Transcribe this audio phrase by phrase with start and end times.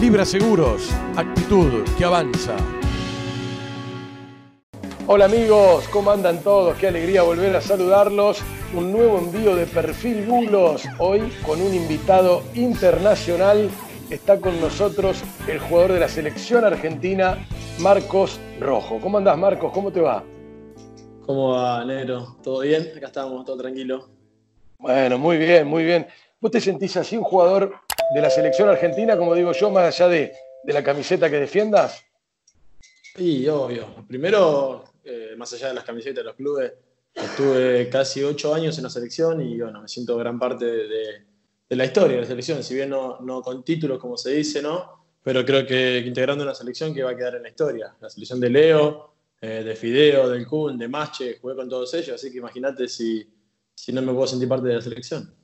[0.00, 2.56] Libra Seguros, actitud que avanza.
[5.08, 6.76] Hola amigos, ¿cómo andan todos?
[6.76, 8.40] Qué alegría volver a saludarlos.
[8.74, 13.68] Un nuevo envío de Perfil Bulos, hoy con un invitado internacional.
[14.08, 17.44] Está con nosotros el jugador de la selección argentina,
[17.80, 19.00] Marcos Rojo.
[19.00, 19.72] ¿Cómo andás, Marcos?
[19.72, 20.22] ¿Cómo te va?
[21.26, 22.36] ¿Cómo va, Negro?
[22.44, 22.88] ¿Todo bien?
[22.96, 24.08] Acá estamos, todo tranquilo.
[24.78, 26.06] Bueno, muy bien, muy bien.
[26.40, 27.74] ¿Vos te sentís así un jugador
[28.14, 30.32] de la selección argentina, como digo yo, más allá de,
[30.64, 32.04] la camiseta que defiendas?
[33.16, 34.06] Sí, obvio.
[34.06, 36.72] Primero, eh, más allá de las camisetas de los clubes,
[37.12, 41.26] estuve casi ocho años en la selección y bueno, me siento gran parte de,
[41.70, 45.06] la historia de la selección, si bien no, con títulos como se dice, ¿no?
[45.24, 47.96] Pero creo que integrando una selección que va a quedar en la historia.
[48.00, 52.14] La selección de Leo, eh, de Fideo, del Kun, de Mache, jugué con todos ellos,
[52.14, 53.28] así que imagínate si,
[53.74, 55.37] si no me puedo sentir parte de la selección.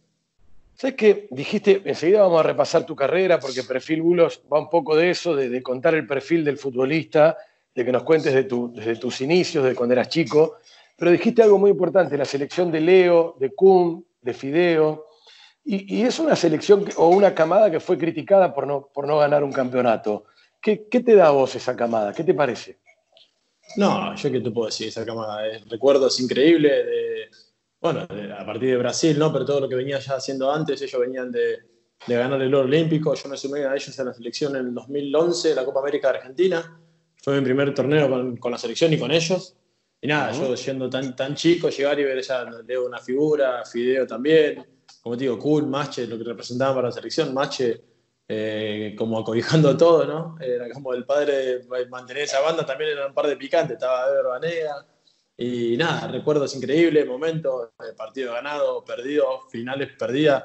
[0.77, 1.29] ¿Sabes qué?
[1.31, 5.35] Dijiste, enseguida vamos a repasar tu carrera, porque Perfil Bulos va un poco de eso,
[5.35, 7.37] de, contar el perfil del futbolista,
[7.75, 10.57] de que nos cuentes de desde tus inicios, de cuando eras chico.
[10.97, 15.07] Pero dijiste algo muy importante, la selección de Leo, de Kun, de Fideo.
[15.65, 19.45] Y, es una selección o una camada que fue criticada por no, por no ganar
[19.45, 20.25] un campeonato.
[20.61, 22.13] ¿Qué, ¿Qué, te da a vos esa camada?
[22.13, 22.79] ¿Qué te parece?
[23.77, 25.43] No, yo qué te puedo decir, esa camada.
[25.69, 27.29] recuerdos increíbles de
[27.85, 29.31] bueno, a partir de Brasil, ¿no?
[29.31, 31.59] Pero todo lo que venía ya haciendo antes, ellos venían de,
[32.09, 35.55] ganar el oro olímpico, yo me sumé a ellos en la selección en el 2011,
[35.55, 36.81] la Copa América de Argentina,
[37.23, 39.55] fue mi primer torneo con, la selección y con ellos.
[40.01, 44.07] Y nada, yo siendo tan, tan chico, llegar y ver ya leo una figura, Fideo
[44.07, 44.65] también,
[45.03, 47.83] como te digo, Cool, Mache, lo que representaban para la selección, Mache
[48.27, 50.37] eh, como acobijando todo, ¿no?
[50.41, 54.09] Era como el padre de mantener esa banda, también era un par de picantes, estaba
[54.09, 54.87] Eber Banega,
[55.37, 60.45] y nada, recuerdos increíbles, momentos, eh, partido ganado, perdido, finales perdidas,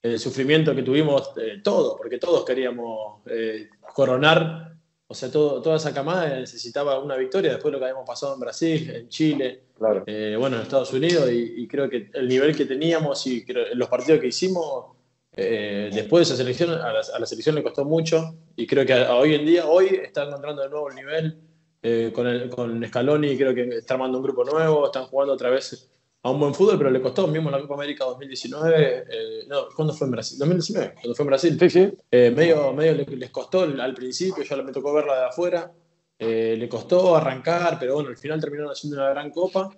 [0.00, 4.76] el sufrimiento que tuvimos, eh, todo, porque todos queríamos eh, coronar,
[5.08, 8.34] o sea, todo, toda esa camada necesitaba una victoria después de lo que habíamos pasado
[8.34, 13.26] en Brasil, en Chile, bueno, en Estados Unidos, y, creo que el nivel que teníamos
[13.26, 13.44] y
[13.74, 14.96] los partidos que hicimos,
[15.32, 19.46] después de esa selección, a la, selección le costó mucho, y creo que hoy en
[19.46, 21.47] día, hoy está encontrando de nuevo el nivel
[21.82, 25.50] eh, con, el, con Scaloni creo que está armando un grupo nuevo, están jugando otra
[25.50, 25.88] vez
[26.22, 29.04] a un buen fútbol, pero le costó mismo la Copa América 2019.
[29.08, 30.38] Eh, no, ¿cuándo fue en Brasil?
[30.38, 31.56] 2019, cuando fue en Brasil.
[31.60, 31.92] Sí, sí.
[32.10, 35.72] Eh, medio, medio les costó al principio, ya me tocó verla de afuera.
[36.18, 39.70] le costó arrancar, pero bueno, al final terminaron haciendo una gran copa.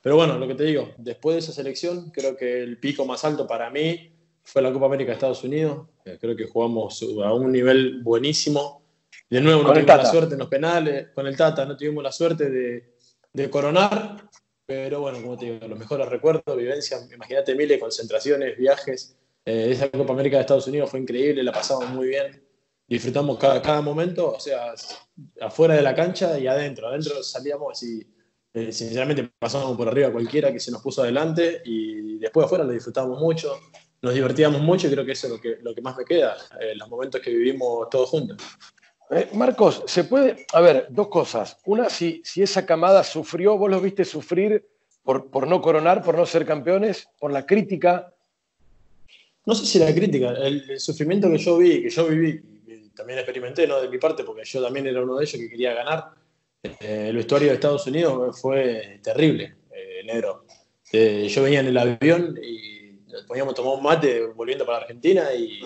[0.00, 3.24] Pero bueno, lo que te digo, después de esa selección, creo que el pico más
[3.24, 4.12] alto para mí
[4.44, 5.88] fue la Copa América de Estados Unidos.
[6.20, 8.87] creo que jugamos a un nivel buenísimo.
[9.30, 12.12] De nuevo, no tuvimos la suerte en los penales, con el Tata no tuvimos la
[12.12, 14.28] suerte de, coronar,
[14.64, 19.16] pero bueno, como te digo, los mejores recuerdos, vivencias, imagínate miles de concentraciones, viajes.
[19.44, 22.42] Eh, esa Copa América de Estados Unidos fue increíble, la pasamos muy bien,
[22.86, 24.72] disfrutamos cada, cada momento, o sea,
[25.40, 26.88] afuera de la cancha y adentro.
[26.88, 28.06] Adentro salíamos y
[28.54, 32.72] eh, sinceramente pasamos por arriba cualquiera que se nos puso adelante y después afuera lo
[32.72, 33.60] disfrutamos mucho,
[34.00, 36.36] nos divertíamos mucho y creo que eso es lo que, lo que más me queda,
[36.60, 38.38] eh, los momentos que vivimos todos juntos.
[39.10, 41.58] Eh, Marcos, se puede, a ver, dos cosas.
[41.64, 44.66] Una, si, si esa camada sufrió, vos los viste sufrir
[45.02, 48.12] por, por no coronar, por no ser campeones, por la crítica.
[49.46, 53.66] No sé si la crítica, el, sufrimiento que yo vi, que yo viví, también experimenté,
[53.66, 53.80] ¿no?
[53.80, 56.10] De mi parte, porque yo también era uno de ellos que quería ganar.
[56.62, 60.44] Eh, el vestuario de Estados Unidos fue terrible, eh, negro.
[60.92, 62.78] yo venía en el avión y
[63.26, 65.60] poníamos tomar un mate volviendo para Argentina y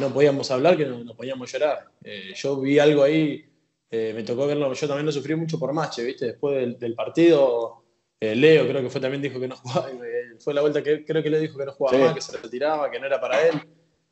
[0.00, 1.90] no podíamos hablar, que nos, podíamos llorar.
[2.02, 3.44] Eh, yo vi algo ahí,
[3.90, 6.26] eh, me tocó verlo, yo también lo sufrí mucho por Mache, ¿viste?
[6.26, 7.84] Después del, partido,
[8.18, 9.90] eh, Leo creo que fue también dijo que no jugaba,
[10.38, 12.90] fue la vuelta que creo que le dijo que no jugaba más, que se retiraba,
[12.90, 13.60] que no era para él.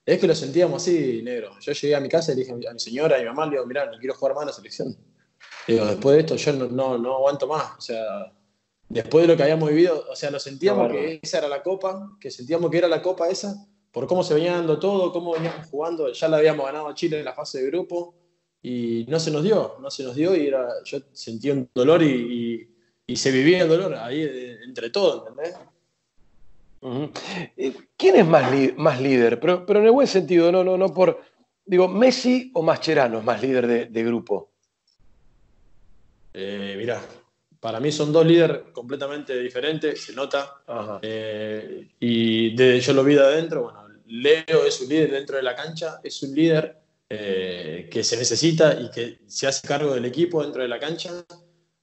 [0.05, 1.51] Es que lo sentíamos así, negro.
[1.61, 3.53] Yo llegué a mi casa y le dije a mi señora a mi mamá, le
[3.53, 4.97] digo, mirá, no quiero jugar más en la selección.
[5.67, 7.77] Digo, después de esto yo no, no, aguanto más.
[7.77, 8.33] O sea,
[8.89, 12.17] después de lo que habíamos vivido, o sea, lo sentíamos que esa era la copa,
[12.19, 13.55] que sentíamos que era la copa esa,
[13.99, 16.13] por cómo se venía dando todo, cómo veníamos jugando.
[16.13, 18.15] Ya le habíamos ganado a Chile en la fase de grupo
[18.63, 22.05] y no se nos dio, no se nos dio y era, yo sentía un dolor
[22.05, 22.69] y,
[23.13, 24.23] se vivía el dolor ahí
[24.65, 25.57] entre todos, ¿entendés?
[27.57, 29.41] Eh, ¿Quién es más, más líder?
[29.41, 31.21] Pero, pero, en el buen sentido, no, no, no por.
[31.67, 34.53] Digo, ¿Messi o Mascherano es más líder de, grupo?
[36.33, 37.03] Eh, mirá,
[37.59, 40.63] para mí son dos líderes completamente diferentes, se nota.
[41.03, 45.43] Eh, y de, yo lo vi de adentro, bueno, Leo es un líder dentro de
[45.43, 46.77] la cancha, es un líder
[47.09, 51.25] eh, que se necesita y que se hace cargo del equipo dentro de la cancha.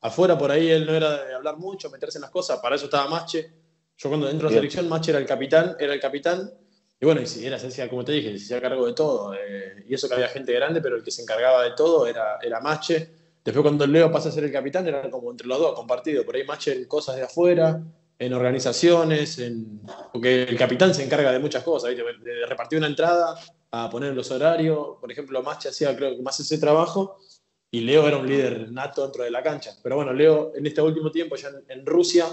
[0.02, 2.86] Afuera por ahí él no era de hablar mucho, meterse en las cosas, para eso
[2.86, 3.50] estaba Mache.
[3.98, 6.52] Yo cuando dentro de la selección, Mache era el capitán, era el capitán
[7.00, 9.34] y bueno, y si era, como te dije, se hacía cargo de todo.
[9.34, 12.38] Eh, y eso que había gente grande, pero el que se encargaba de todo era,
[12.42, 13.10] era Mache.
[13.44, 16.26] Después cuando Leo pasa a ser el capitán, era como entre los dos, compartido.
[16.26, 17.82] Por ahí Mache en cosas de afuera,
[18.18, 19.82] en organizaciones, en...
[20.14, 22.04] porque el capitán se encarga de muchas cosas, ¿viste?
[22.04, 23.36] de repartir una entrada,
[23.72, 24.98] a poner los horarios.
[25.00, 27.18] Por ejemplo, Mache hacía creo que más ese trabajo
[27.72, 29.72] y Leo era un líder nato dentro de la cancha.
[29.84, 32.26] Pero bueno, Leo en este último tiempo, ya en Rusia,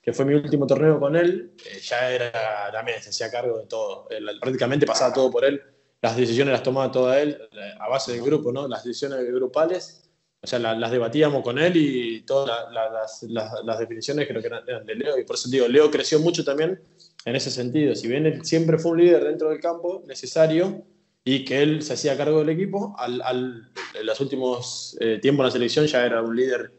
[0.00, 3.66] que fue mi último torneo con él, eh, ya era, también se hacía cargo de
[3.66, 4.06] todo.
[4.40, 5.60] prácticamente pasaba todo por él.
[6.00, 8.68] Las decisiones las tomaba toda él, eh, a base del grupo, ¿no?
[8.68, 10.05] Las decisiones grupales,
[10.46, 13.24] o sea, las, debatíamos con él y todas las,
[13.64, 15.18] las, definiciones creo que eran de Leo.
[15.18, 16.80] Y por eso digo, Leo creció mucho también
[17.24, 17.96] en ese sentido.
[17.96, 20.84] Si bien él siempre fue un líder dentro del campo, necesario,
[21.24, 25.42] y que él se hacía cargo del equipo, al, al en los últimos eh, tiempos
[25.42, 26.72] en la selección ya era un líder,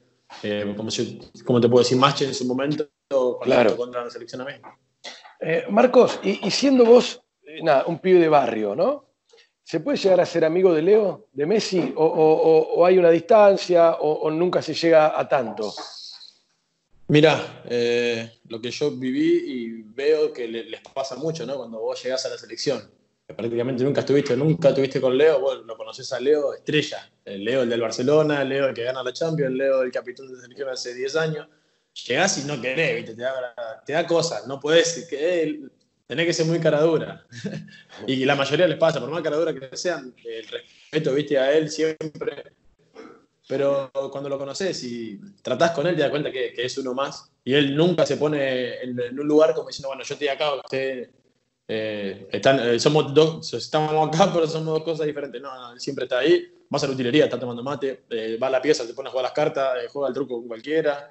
[0.77, 2.87] como, si, como te puedo decir, más en su momento
[3.41, 3.75] claro.
[3.75, 4.69] contra la selección a México.
[5.41, 9.06] Eh, Marcos, y, siendo vos eh, un pibe de barrio, ¿no?
[9.67, 14.31] ¿Se puede llegar a ser amigo de Leo, de Messi, o, hay una distancia, o,
[14.31, 15.73] nunca se llega a tanto?
[17.09, 21.57] Mira, eh, lo que yo viví y veo que les pasa mucho, ¿no?
[21.57, 22.81] Cuando vos llegás a la selección,
[23.25, 27.63] prácticamente nunca estuviste, nunca estuviste con Leo, vos lo conoces a Leo estrella, el Leo
[27.63, 30.39] el del Barcelona, el Leo el que gana la Champions, el Leo el capitán de
[30.39, 31.47] selección hace 10 años,
[32.07, 35.59] llegás y no querés, Te, da, te da cosas, no puedes, que,
[36.07, 37.25] tenés que ser muy cara dura.
[38.07, 41.51] y la mayoría les pasa, por más cara dura que sean, el respeto, viste, a
[41.53, 42.43] él siempre.
[43.47, 47.31] Pero cuando lo conoces y tratás con él, te das cuenta que, es uno más.
[47.43, 51.09] Y él nunca se pone en, un lugar como diciendo, bueno, yo estoy acá, usted.
[51.69, 55.41] Eh, están, eh, somos dos, estamos acá, pero somos dos cosas diferentes.
[55.41, 58.47] No, no, él siempre está ahí, vas a la utilería, está tomando mate, eh, va
[58.47, 61.09] a la pieza, te pone a jugar las cartas, juega el truco con cualquiera,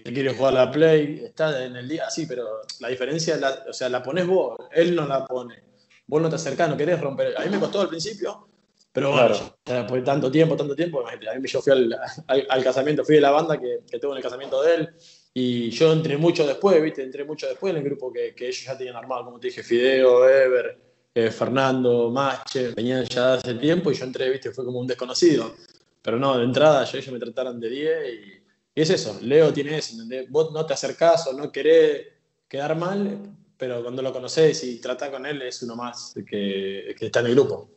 [0.00, 3.72] te quiere jugar la play, está en el día, sí, pero la diferencia, la, o
[3.72, 5.62] sea, la pones vos, él no la pone.
[6.06, 7.34] Vos no te acercás, no querés romper.
[7.36, 8.48] A mí me costó al principio,
[8.92, 13.16] pero bueno, después de tanto tiempo, tanto tiempo, a mí yo fui al, casamiento, fui
[13.16, 14.88] de la banda que, que tuvo en el casamiento de él,
[15.34, 17.02] y yo entré mucho después, ¿viste?
[17.02, 19.62] Entré mucho después en el grupo que, que ellos ya tenían armado, como te dije,
[19.62, 20.78] Fideo, Ever,
[21.14, 24.50] eh, Fernando, Mache, venían ya hace tiempo y yo entré, ¿viste?
[24.50, 25.54] Fue como un desconocido.
[26.02, 28.41] Pero no, de entrada ya ellos me trataron de 10 y
[28.74, 29.94] y es eso, Leo tiene eso,
[30.28, 32.06] vos no te acercás o no querés
[32.48, 33.18] quedar mal,
[33.56, 37.26] pero cuando lo conoces y tratás con él es uno más que, que está en
[37.26, 37.70] el grupo.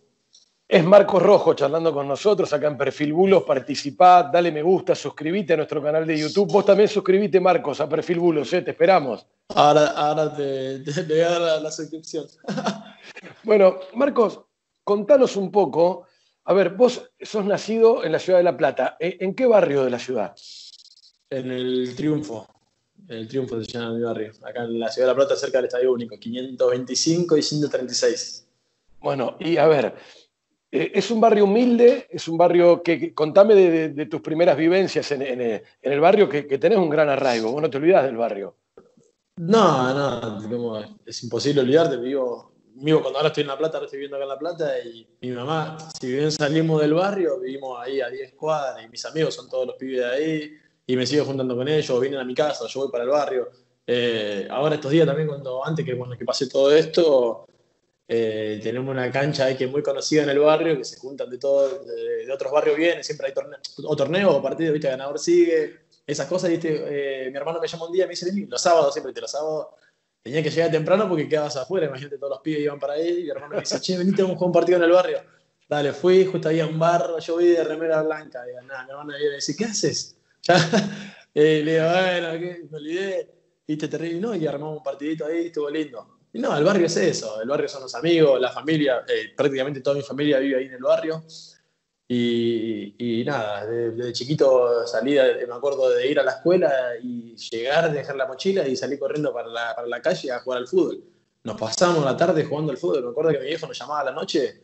[0.67, 3.43] Es Marcos Rojo charlando con nosotros acá en Perfil Bulos.
[3.43, 6.51] Participá, dale me gusta, suscríbete a nuestro canal de YouTube.
[6.51, 8.63] Vos también suscribite, Marcos, a Perfil Bulos, ¿eh?
[8.63, 9.27] te esperamos.
[9.49, 12.25] Ahora, ahora te, voy a dar la, suscripción.
[13.43, 14.41] bueno, Marcos,
[14.83, 16.07] contanos un poco.
[16.45, 18.97] A ver, vos sos nacido en la ciudad de La Plata.
[18.99, 20.35] ¿En qué barrio de la ciudad?
[21.29, 22.47] En el Triunfo.
[23.07, 24.31] El Triunfo se llama mi barrio.
[24.43, 26.17] Acá en la Ciudad de La Plata, cerca del Estadio Único.
[26.17, 28.47] 525 y 136.
[29.01, 29.95] Bueno, y a ver,
[30.71, 35.21] eh, es un barrio humilde, es un barrio que, contame de, tus primeras vivencias en,
[35.81, 38.55] el barrio, que, tenés un gran arraigo, vos no te olvidás del barrio.
[39.37, 43.99] No, no, es imposible olvidarte, vivo, vivo cuando ahora estoy en La Plata, ahora estoy
[43.99, 48.01] viviendo acá en La Plata y mi mamá, si bien salimos del barrio, vivimos ahí
[48.01, 50.57] a 10 cuadras y mis amigos son todos los pibes de ahí
[50.87, 53.49] y me sigo juntando con ellos, vienen a mi casa, yo voy para el barrio.
[53.87, 57.45] Eh, ahora estos días también, cuando antes que, bueno, que pase todo esto,
[58.07, 61.37] eh, tenemos una cancha que es muy conocida en el barrio, que se juntan de
[61.37, 65.85] todos, de, otros barrios vienen, siempre hay torneos o torneos o partidos, viste, ganador sigue,
[66.05, 69.13] esas cosas, eh, mi hermano me llama un día y me dice, los sábados siempre,
[69.19, 69.67] los sábados
[70.21, 73.23] tenía que llegar temprano porque quedabas afuera, imagínate, todos los pibes iban para ahí, y
[73.23, 75.19] mi hermano me dice, che, venite, a jugar un partido en el barrio.
[75.67, 79.13] Dale, fui, justo había un bar, yo vi de remera blanca, digo, nada, mi hermano
[79.13, 80.15] me dice, ¿qué haces?
[81.37, 83.29] Eh, le digo, bueno, me olvidé,
[83.67, 86.19] viste, terrible, no, y armamos un partidito ahí, estuvo lindo.
[86.31, 89.81] Y no, el barrio es eso, el barrio son los amigos, la familia, eh, prácticamente
[89.81, 91.25] toda mi familia vive ahí en el barrio.
[92.07, 96.71] Y, nada, desde, chiquito salí, me acuerdo de ir a la escuela
[97.03, 100.59] y llegar, dejar la mochila y salir corriendo para la, para la calle a jugar
[100.59, 101.03] al fútbol.
[101.43, 103.03] Nos pasamos la tarde jugando al fútbol.
[103.03, 104.61] Me acuerdo que mi viejo nos llamaba a la noche,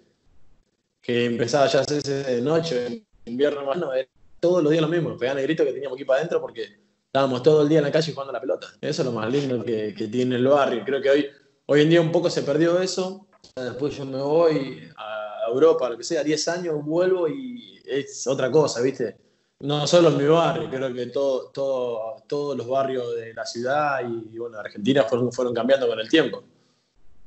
[1.02, 3.92] que empezaba ya a hacerse de noche, invierno más, no,
[4.42, 6.66] todos los días lo mismo, pegaban el grito que teníamos aquí para adentro porque
[7.06, 8.68] estábamos todo el día en la calle jugando la pelota.
[8.82, 10.84] Eso es lo más lindo que, tiene el barrio.
[10.84, 11.28] Creo que hoy,
[11.68, 13.28] hoy en día un poco se perdió eso.
[13.56, 18.50] Después yo me voy a Europa, lo que sea, 10 años, vuelvo y es otra
[18.50, 19.16] cosa, ¿viste?
[19.60, 24.02] No solo en mi barrio, creo que todo, todo, todos los barrios de la ciudad
[24.08, 26.44] y, bueno, Argentina fueron, fueron cambiando con el tiempo.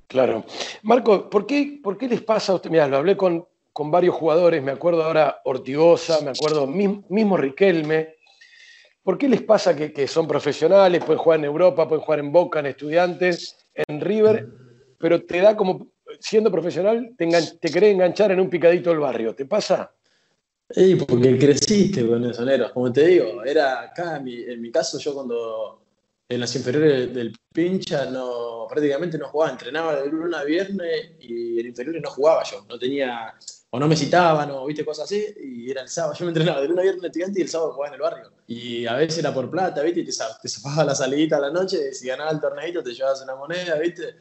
[0.09, 0.45] Claro.
[0.83, 2.71] Marco, ¿por qué, ¿por qué les pasa a usted?
[2.71, 8.15] Mira, lo hablé con, con varios jugadores, me acuerdo ahora Ortigosa, me acuerdo mismo Riquelme.
[9.03, 12.61] ¿Por qué les pasa que, son profesionales, pueden jugar en Europa, pueden jugar en Boca,
[12.61, 14.49] en Estudiantes, en River,
[14.97, 15.89] pero te da como,
[16.21, 17.29] siendo profesional, te,
[17.61, 19.35] te querés enganchar en un picadito del barrio.
[19.35, 19.93] ¿Te pasa?
[20.71, 22.71] Sí, porque creciste con eso, Nero.
[22.73, 25.85] Como te digo, era acá, en mi, en mi caso, yo cuando
[26.29, 31.61] en las inferiores del pincha no, prácticamente no jugaba, entrenaba de lunes a viernes y
[31.61, 33.35] en inferiores no jugaba yo, no tenía,
[33.75, 36.61] o no me citaban, o viste cosas así, y era el sábado, yo me entrenaba
[36.61, 38.33] de lunes a viernes estudiante y el sábado jugaba en el barrio.
[38.47, 41.93] Y a veces era por plata, viste, y te, te la salidita a la noche,
[41.93, 44.15] si ganaba el torneito te llevabas una moneda, viste,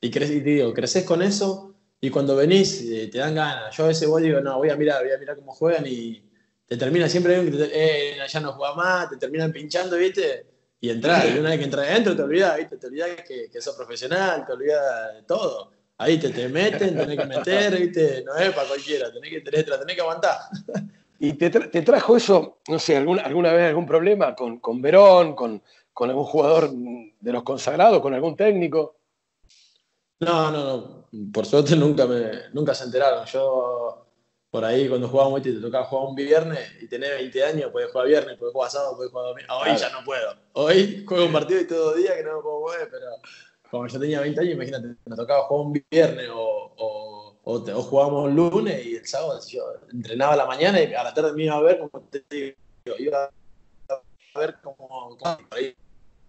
[0.00, 3.76] y, y te digo, creces con eso, y cuando venís eh, te dan ganas.
[3.76, 6.22] Yo a veces voy digo, no, voy a mirar, voy a mirar cómo juegan y
[6.64, 10.46] te termina siempre, eh, ya no juega más, te terminan pinchando, viste,
[10.80, 12.76] y entrar, y una vez que entras adentro te olvidas, ¿viste?
[12.76, 15.79] Te olvidas que, que sos profesional, te olvidas de todo.
[16.00, 18.24] Ahí te, te meten, tenés que meter, ¿viste?
[18.24, 20.38] No es para cualquiera, tenés que, tenés, tenés que aguantar.
[21.18, 25.34] ¿Y te, te, trajo eso, no sé, alguna, alguna vez algún problema con, con Verón,
[25.34, 28.96] con, con algún jugador de los consagrados, con algún técnico?
[30.20, 31.30] No, no, no.
[31.30, 33.26] Por suerte nunca, me, nunca se enteraron.
[33.26, 34.06] Yo
[34.50, 38.06] por ahí cuando jugábamos, te tocaba jugar un viernes y tenés 20 años, puedes jugar
[38.06, 39.54] viernes, puedes jugar sábado, puedes jugar domingo.
[39.54, 40.34] Hoy ya no puedo.
[40.54, 43.06] Hoy juego un partido y todo día que no me puedo jugar, pero
[43.70, 48.36] como yo tenía 20 años, imagínate, me tocaba jugar un viernes o, o, jugábamos un
[48.36, 49.40] lunes y el sábado
[49.92, 52.56] entrenaba a la mañana y a la tarde me iba a ver, como te digo,
[52.98, 54.56] iba a ver
[55.50, 55.74] ahí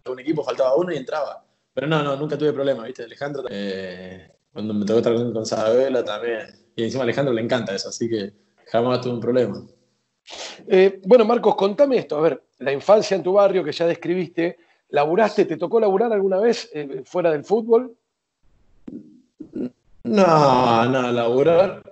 [0.07, 1.45] un equipo faltaba uno y entraba.
[1.74, 3.03] Pero no, no, nunca tuve problema, ¿viste?
[3.03, 7.75] Alejandro, eh, cuando me tocó estar con Sabela también y encima a Alejandro le encanta
[7.75, 8.33] eso, así que
[8.71, 9.62] jamás tuve un problema.
[10.67, 12.17] Eh, bueno, Marcos, contame esto.
[12.17, 14.57] A ver, la infancia en tu barrio que ya describiste,
[14.91, 15.45] ¿laburaste?
[15.45, 17.95] ¿Te tocó laburar alguna vez eh, fuera del fútbol?
[20.03, 21.83] No, no, laburar.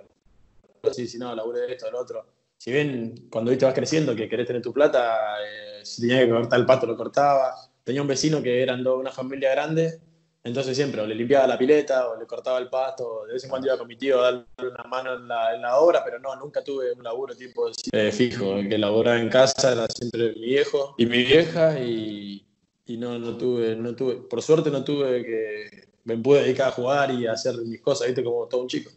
[0.92, 2.24] Sí, sí, no, laburé esto, lo otro.
[2.56, 6.30] Si bien cuando viste vas creciendo que querés tener tu plata, eh, si tenía que
[6.30, 7.54] cortar el pato lo cortaba.
[7.84, 10.00] Tenía un vecino que eran una familia grande
[10.42, 13.50] entonces siempre o le limpiaba la pileta o le cortaba el pasto, de vez en
[13.50, 16.18] cuando iba con mi tío a darle una mano en la, en la obra, pero
[16.18, 18.56] no, nunca tuve un laburo tipo eh, fijo.
[18.68, 22.46] Que laboraba en casa era siempre mi viejo y mi vieja y,
[22.90, 26.72] y, no, no, tuve, no tuve, por suerte no tuve que, me pude dedicar a
[26.72, 28.90] jugar y a hacer mis cosas, viste, como todo un chico.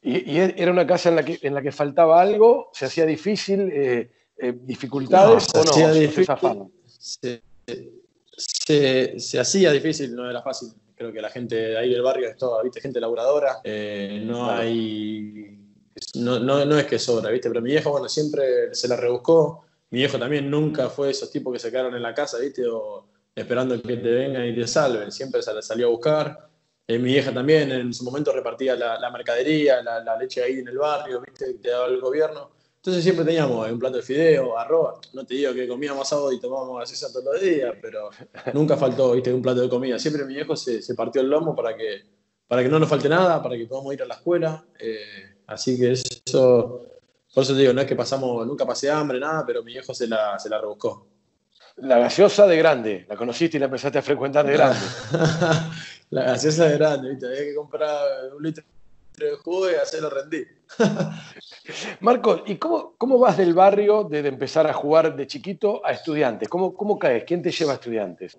[0.00, 2.70] ¿Y, era una casa en la que, en la que faltaba algo?
[2.72, 3.70] ¿Se hacía difícil?
[3.72, 5.72] Eh, eh, ¿Dificultades o no?
[5.72, 7.82] Se, se,
[8.36, 10.72] se, se, hacía difícil, no era fácil.
[10.96, 12.80] Creo que la gente de ahí del barrio es toda, ¿viste?
[12.80, 13.60] Gente laburadora.
[13.62, 15.58] Eh, no hay.
[16.16, 17.48] No, no, no, es que sobra, ¿viste?
[17.48, 19.64] Pero mi viejo, bueno, siempre se la rebuscó.
[19.90, 22.66] Mi viejo también nunca fue esos tipos que se quedaron en la casa, ¿viste?
[22.66, 25.10] O esperando que te vengan y te salven.
[25.10, 26.48] Siempre se la salió a buscar.
[26.86, 30.58] Eh, mi vieja también en su momento repartía la, la mercadería, la, la, leche ahí
[30.58, 31.54] en el barrio, ¿viste?
[31.54, 32.50] Te daba el gobierno.
[32.76, 34.98] Entonces siempre teníamos un plato de fideo, arroz.
[35.12, 38.10] No te digo que comíamos sábado y tomábamos gaseosa todos los días, pero
[38.54, 39.32] nunca faltó ¿viste?
[39.32, 39.98] un plato de comida.
[40.00, 42.02] Siempre mi viejo se, se, partió el lomo para que,
[42.48, 44.66] para que no nos falte nada, para que podamos ir a la escuela.
[44.80, 46.84] Eh, así que eso,
[47.32, 49.94] por eso te digo, no es que pasamos, nunca pasé hambre, nada, pero mi viejo
[49.94, 51.06] se la, se la rebuscó.
[51.76, 54.78] La gaseosa de grande, la conociste y la empezaste a frecuentar de grande.
[56.10, 57.26] la gaseosa de grande, ¿viste?
[57.26, 58.64] había que comprar un litro
[59.16, 60.62] de jugo y hacerlo rendir.
[62.00, 66.48] Marcos, ¿y cómo, cómo vas del barrio desde empezar a jugar de chiquito a estudiantes?
[66.48, 67.24] ¿Cómo, ¿Cómo caes?
[67.24, 68.36] ¿Quién te lleva a estudiantes?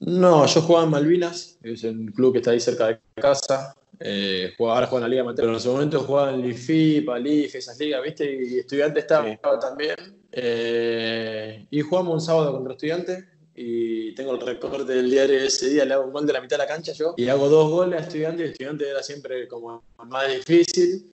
[0.00, 3.74] No, yo jugaba en Malvinas, es un club que está ahí cerca de casa.
[3.98, 7.54] Eh, ahora juega en la Liga Amateur, pero en ese momento jugaba en Lifi, Palif,
[7.54, 8.24] esas ligas, ¿viste?
[8.32, 10.19] Y estudiante estaba también.
[10.32, 15.68] Eh, y jugamos un sábado contra estudiantes y tengo el recorte del diario de ese
[15.68, 17.70] día, le hago un gol de la mitad de la cancha yo y hago dos
[17.70, 21.04] goles a estudiantes y estudiante era siempre como más difícil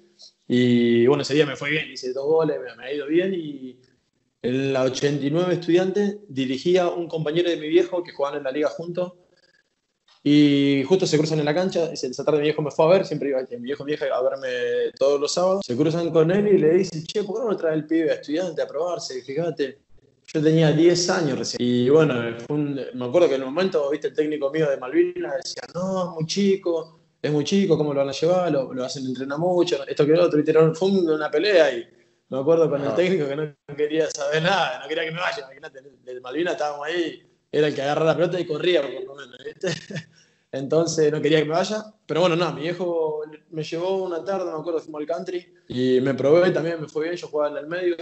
[0.48, 3.80] y bueno, ese día me fue bien, hice dos goles, me, ha ido bien y
[4.44, 8.70] en la 89 estudiantes dirigía un compañero de mi viejo que jugaban en la liga
[8.70, 9.14] juntos
[10.24, 13.06] y justo se cruzan en la cancha, esa tarde mi viejo me fue a ver,
[13.06, 16.32] siempre iba mi viejo y mi vieja a verme todos los sábados, se cruzan con
[16.32, 19.22] él y le dicen, che, ¿por qué no trae el pibe a estudiante a probarse?
[19.22, 19.80] Fíjate,
[20.28, 21.58] yo tenía 10 años recién.
[21.62, 22.16] Y bueno,
[22.50, 26.16] me acuerdo que en un momento, viste, el técnico mío de Malvinas decía, no, es
[26.16, 28.52] muy chico, es muy chico, ¿cómo lo van a llevar?
[28.52, 30.38] Lo, lo hacen entrenar mucho, esto que lo otro.
[30.38, 30.54] ¿viste?
[30.74, 31.88] Fue una pelea y
[32.30, 35.44] me acuerdo con el técnico que no quería saber nada, no quería que me vaya.
[35.46, 39.16] Imagínate, de Malvinas estábamos ahí, era el que agarraba la pelota y corría, por lo
[39.16, 39.70] menos, ¿viste?
[40.52, 41.84] Entonces no quería que me vaya.
[42.06, 46.00] Pero bueno, nada, mi viejo me llevó una tarde, me acuerdo, fuimos al country y
[46.02, 47.96] me probé también, me fue bien, yo jugaba en el medio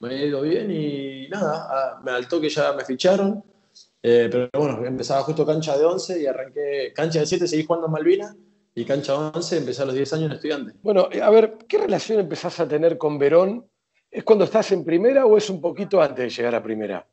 [0.00, 3.42] me ha ido bien y nada, ah, me al que ya me ficharon.
[4.02, 7.86] Eh, pero bueno, empezaba justo cancha de 11 y arranqué cancha de 7, seguí jugando
[7.86, 8.36] en Malvinas
[8.74, 10.72] y cancha 11 empecé a los 10 años en estudiante.
[10.82, 13.66] Bueno, eh, a ver, ¿qué relación empezás a tener con Verón?
[14.10, 17.06] ¿Es cuando estás en primera o es un poquito antes de llegar a primera?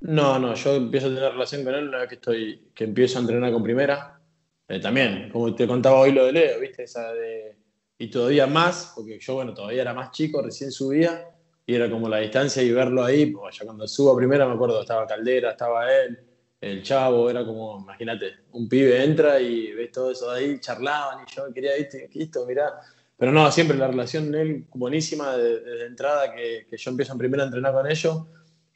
[0.00, 3.18] No, no, yo empiezo a tener relación con él una vez que, estoy, que empiezo
[3.18, 4.20] a entrenar con primera.
[4.68, 6.84] eh, también, como te contaba hoy lo de Leo, ¿viste?
[6.84, 7.56] Esa de,
[7.98, 11.30] y todavía más, porque yo, bueno, todavía era más chico, recién subía,
[11.64, 14.54] y era como la distancia y verlo ahí, pues ya cuando subo a primera me
[14.54, 16.18] acuerdo, estaba Caldera, estaba él,
[16.60, 21.24] el chavo, era como, imagínate, un pibe entra y ves todo eso de ahí, charlaban
[21.26, 22.80] y yo quería, viste, esto, mirá.
[23.16, 27.42] Pero no, siempre la relación él buenísima desde entrada que, que, yo empiezo en primera
[27.44, 28.26] a entrenar con ellos.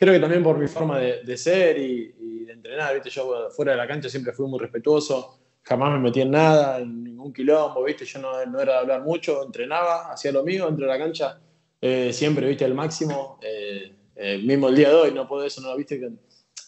[0.01, 3.51] Creo que también por mi forma de, de ser y, y, de entrenar, viste, yo
[3.51, 7.33] fuera de la cancha siempre fui muy respetuoso, jamás me metí en nada, en ningún
[7.33, 10.93] quilombo, viste, yo no, no era de hablar mucho, entrenaba, hacía lo mío, dentro de
[10.93, 11.39] la cancha,
[11.81, 15.61] eh, siempre, viste, el máximo, eh, eh, mismo el día de hoy, no puedo eso,
[15.61, 16.11] no, viste, que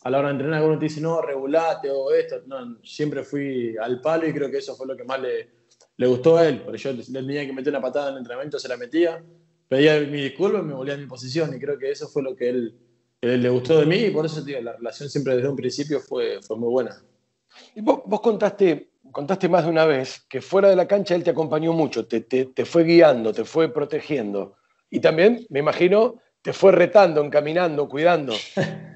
[0.04, 2.42] a la hora de entrenar alguno te dice, no, regulate o esto.
[2.46, 5.50] No, siempre fui al palo y creo que eso fue lo que más le,
[5.96, 6.62] le gustó a él.
[6.62, 9.22] Porque yo le tenía que meter una patada en el entrenamiento, se la metía,
[9.68, 11.54] pedía mi disculpa y me volvía a mi posición.
[11.54, 12.74] Y creo que eso fue lo que él,
[13.23, 16.41] le gustó de mí y por eso, tío, la relación siempre desde un principio fue,
[16.43, 17.02] fue muy buena.
[17.75, 21.23] Y vos, vos contaste, contaste más de una vez que fuera de la cancha él
[21.23, 24.57] te acompañó mucho, te, te, te fue guiando, te fue protegiendo.
[24.91, 28.35] Y también, me imagino, te fue retando, encaminando, cuidando.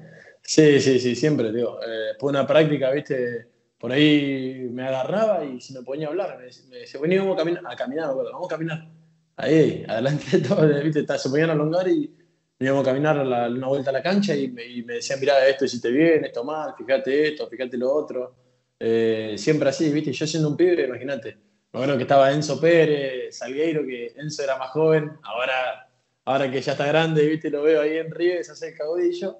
[0.49, 1.77] Sí, sí, sí, siempre, digo.
[1.85, 6.37] Eh, una práctica, viste, por ahí me agarraba y se me ponía a hablar.
[6.37, 6.45] Me,
[6.79, 8.87] decía, vení, vamos a caminar, a caminar, vamos a caminar.
[9.35, 12.15] Ahí, adelante, todo, viste, se ponían a alongar y
[12.59, 15.91] íbamos a caminar una vuelta a la cancha y y me decían, mirá, esto hiciste
[15.91, 18.35] bien, esto mal, fíjate esto, fíjate lo otro.
[18.79, 21.37] Eh, siempre así, viste, yo siendo un pibe, imagínate.
[21.73, 25.87] Me acuerdo que estaba Enzo Pérez, Salgueiro, que Enzo era más joven, ahora,
[26.25, 28.11] ahora que ya está grande, viste, lo veo ahí en
[28.43, 29.37] se hace el caudillo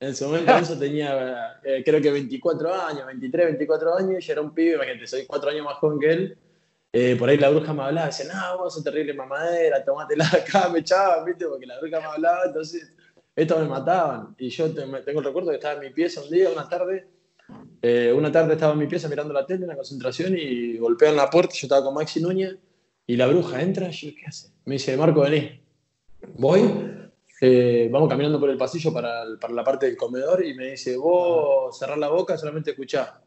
[0.00, 4.40] en su momento eso tenía, eh, creo que 24 años, 23, 24 años, y era
[4.40, 6.38] un pibe, imagínate, soy 4 años más joven que él.
[6.92, 10.68] Eh, por ahí la bruja me hablaba, decía, no, vos sos terrible mamadera, tomátela acá,
[10.72, 11.46] me echaban, ¿viste?
[11.46, 12.92] Porque la bruja me hablaba, entonces,
[13.36, 14.34] esto me mataban.
[14.38, 17.06] Y yo tengo el recuerdo que estaba en mi pieza un día, una tarde,
[17.80, 21.14] eh, una tarde estaba en mi pieza mirando la tele en la concentración y golpean
[21.14, 22.56] la puerta, yo estaba con Maxi Núñez,
[23.06, 24.48] y la bruja entra, y yo, ¿qué hace?
[24.64, 25.60] Me dice, Marco, vení.
[26.34, 26.60] Voy,
[27.40, 30.96] eh, vamos caminando por el pasillo para, para, la parte del comedor y me dice,
[30.96, 33.22] vos cerrar la boca, solamente escuchá.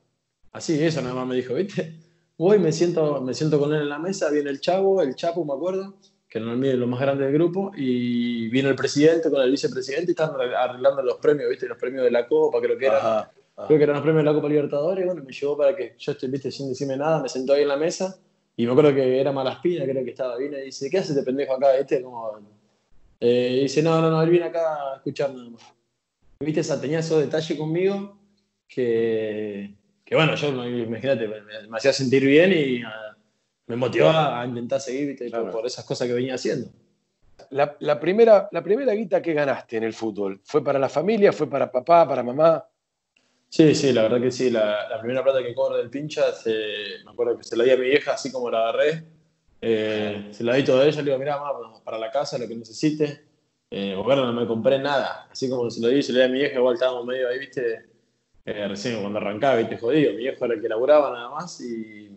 [0.52, 2.13] Así, eso nada más me dijo, ¿viste?
[2.38, 5.46] Voy, me siento, me siento con él en la mesa, viene el chavo, el chapo,
[5.46, 5.96] me acuerdo,
[6.28, 10.14] que era lo más grande del grupo, y viene el presidente con el vicepresidente y
[10.14, 11.68] están arreglando los premios, ¿viste?
[11.68, 13.28] Los premios de la Copa, creo que eran.
[13.68, 15.96] Creo que eran los premios de la Copa Libertadores, y bueno, me llevó para que
[16.00, 18.18] yo esté, viste, sin decirme nada, me sentó ahí en la mesa,
[18.58, 21.22] y me acuerdo que era Malaspina, creo que estaba, bien, y dice, ¿qué haces de
[21.22, 22.02] pendejo acá, este?
[22.02, 22.32] Como,
[23.20, 25.62] eh, dice, no, no, no, él viene acá a escuchar nada más.
[26.40, 28.18] Viste, esa, tenía esos detalles conmigo
[28.68, 32.88] que, que bueno, yo, imagínate, me, me, hacía sentir bien y uh,
[33.68, 35.30] me motivaba a intentar seguir, ¿viste?
[35.30, 35.46] Claro.
[35.46, 36.70] Por, por, esas cosas que venía haciendo.
[37.50, 41.32] La, la, primera, la primera guita que ganaste en el fútbol, ¿fue para la familia,
[41.32, 42.66] fue para papá, para mamá?
[43.50, 44.50] Sí, sí, la verdad que sí.
[44.50, 46.52] La, la primera plata que cobro del pincha, se,
[47.06, 49.04] me acuerdo que se la di a mi vieja así como la agarré
[49.66, 52.46] eh, se la di todo a ella, le digo, mira, mamá, para la casa, lo
[52.50, 53.24] que necesite.
[53.72, 55.30] Eh, bueno, no me compré nada.
[55.32, 57.40] Así como se lo di, se lo di a mi vieja, igual estábamos medio ahí,
[57.40, 57.86] viste,
[58.46, 60.12] eh, recién cuando arrancaba, viste, jodido.
[60.12, 62.10] Mi viejo era el que laburaba nada más y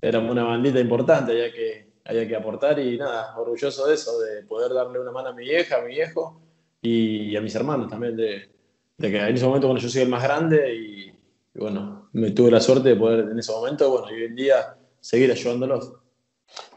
[0.00, 4.42] era una bandita importante, había que, había que aportar y nada, orgulloso de eso, de
[4.44, 6.40] poder darle una mano a mi vieja, a mi viejo
[6.80, 8.48] y a mis hermanos también, de,
[8.96, 12.30] de, que en ese momento cuando yo soy el más grande y, y bueno, me
[12.30, 15.94] tuve la suerte de poder en ese momento, bueno, y hoy en día seguir ayudándolos.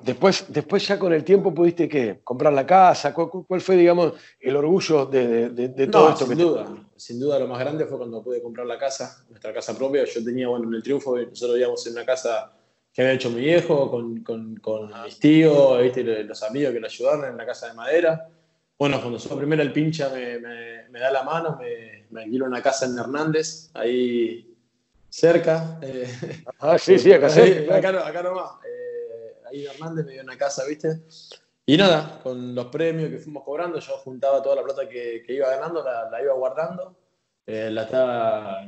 [0.01, 2.19] Después, después ya con el tiempo pudiste ¿qué?
[2.23, 3.13] comprar la casa.
[3.13, 6.25] ¿Cuál, cuál fue, digamos, el orgullo de, de, de todo no, esto?
[6.25, 6.99] Sin que duda, te...
[6.99, 10.03] sin duda lo más grande fue cuando pude comprar la casa, nuestra casa propia.
[10.05, 12.51] Yo tenía, bueno, en el triunfo, nosotros vivíamos en una casa
[12.93, 16.03] que había hecho mi viejo, con, con, con mis tíos, ¿viste?
[16.03, 18.27] los amigos que lo ayudaron en la casa de madera.
[18.77, 22.45] Bueno, cuando subo primero el pincha me, me, me, da la mano, me, me alquilo
[22.45, 24.51] una casa en Hernández, ahí
[25.07, 25.77] cerca.
[25.81, 26.11] Eh,
[26.59, 28.51] ah, sí, sí, acá, sí, acá, acá nomás.
[28.65, 28.80] Eh,
[29.51, 31.01] ahí Hernández me dio una casa, ¿viste?
[31.65, 35.33] Y nada, con los premios que fuimos cobrando, yo juntaba toda la plata que, que
[35.33, 36.95] iba ganando, la, la iba guardando,
[37.45, 38.61] eh, la estaba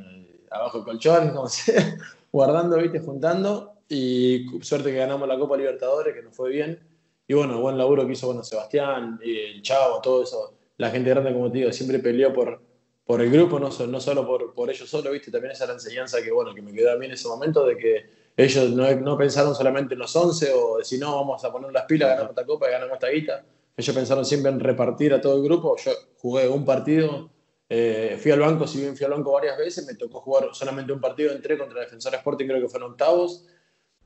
[0.51, 1.97] abajo del colchón, como sea,
[2.31, 2.99] guardando, ¿viste?
[2.99, 6.79] Juntando, y suerte que ganamos la Copa Libertadores, que nos fue bien.
[7.27, 10.53] Y bueno, buen laburo que hizo bueno, Sebastián, y el Chavo, todo eso.
[10.77, 12.61] La gente grande, como te digo, siempre peleó por,
[13.05, 15.31] por el grupo, no, no solo por, por ellos solo, ¿viste?
[15.31, 17.65] También esa era la enseñanza que, bueno, que me quedó a mí en ese momento
[17.65, 21.51] de que ellos no, no, pensaron solamente en los 11 o decir, no, vamos a
[21.51, 23.43] poner las pilas, ganamos esta copa y ganamos esta guita.
[23.75, 25.75] Ellos pensaron siempre en repartir a todo el grupo.
[25.77, 27.29] Yo jugué un partido,
[27.69, 30.91] eh, fui al banco, si bien fui al banco varias veces, me tocó jugar solamente
[30.91, 33.45] un partido, entré contra Defensor Sporting, creo que fueron octavos,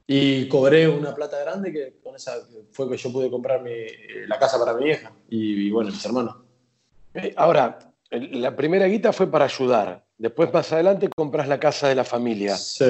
[0.06, 2.34] y cobré una plata grande que con esa
[2.72, 3.72] fue que yo pude comprar mi,
[4.26, 6.38] la casa para mi vieja y, y bueno, mis hermanos.
[7.14, 7.80] Eh, ahora,
[8.12, 10.06] la primera guita fue para ayudar.
[10.18, 12.56] Después, más adelante, compras la casa de la familia.
[12.56, 12.86] Sí.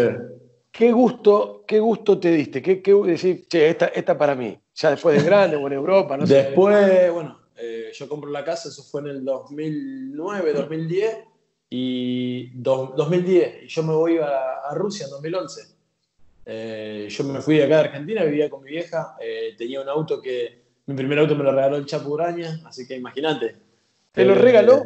[0.78, 2.62] ¿Qué gusto, qué gusto te diste?
[2.62, 4.56] ¿Qué, qué decir, che, esta, esta para mí?
[4.76, 6.36] Ya después de grande o en Europa, no sé.
[6.36, 11.18] Después, bueno, eh, yo compro la casa, eso fue en el 2009, 2010
[11.72, 15.62] y 2010 y yo me voy a, Rusia en 2011.
[16.46, 19.90] Eh, yo me fui de acá de Argentina, vivía con mi vieja, eh, tenía un
[19.90, 23.56] auto que mi primer auto me lo regaló el Chapu Uraña, así que imagínate.
[24.12, 24.84] ¿Te lo regaló?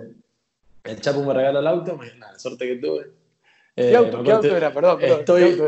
[0.86, 3.21] El Chapu me regaló el auto, la suerte que tuve.
[3.89, 4.74] ¿Qué, auto, era?
[4.74, 5.62] Perdón, estoy,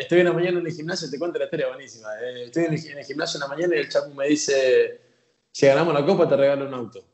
[0.00, 2.08] estoy en la mañana en el gimnasio, te cuento la historia buenísima.
[2.44, 5.00] estoy en el, gimnasio en la mañana y el Chapu me dice,
[5.50, 7.04] si ganamos la copa te regalo un auto.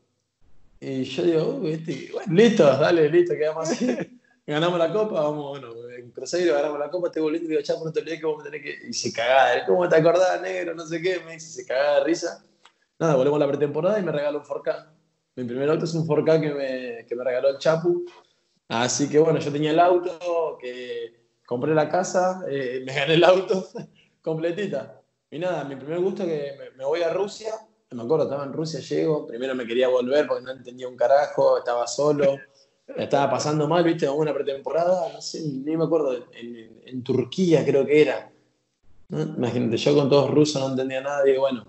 [0.79, 3.97] Y yo digo, este, bueno, listo, dale, listo, quedamos así.
[4.49, 7.85] ganamos la copa, vamos, bueno, en Cruzeiro ganamos la copa, te volviendo y digo, chapo,
[7.85, 8.87] no te olvides que vamos a tener que.
[8.87, 10.73] Y se cagaba, ¿cómo te acordás, negro?
[10.73, 12.43] No sé qué, me dice, se cagaba de risa.
[12.97, 14.87] Nada, volvemos a la pretemporada y me regalo un 4K.
[15.35, 18.05] Mi primer auto es un 4K que me, que me regaló el Chapu.
[18.69, 21.13] Así que bueno, yo tenía el auto, que
[21.45, 23.67] compré la casa, eh, me gané el auto
[24.21, 25.01] completita.
[25.29, 27.53] Y nada, mi primer gusto es que me, me voy a Rusia
[27.95, 31.57] me acuerdo, estaba en Rusia, llego, primero me quería volver porque no entendía un carajo,
[31.57, 32.37] estaba solo,
[32.95, 38.01] estaba pasando mal, viste, una pretemporada, no sé, ni me acuerdo, en, Turquía creo que
[38.01, 38.31] era.
[39.09, 41.65] Imagínate, yo con todos rusos no entendía nada, y bueno,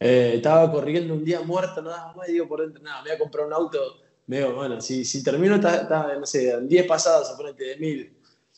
[0.00, 3.16] eh, estaba corriendo un día muerto, no daba más, digo por dentro, nada, me voy
[3.16, 3.78] a comprar un auto,
[4.36, 8.14] digo, bueno, si, si termino, está, no sé, 10 pasadas, suponete, de 1000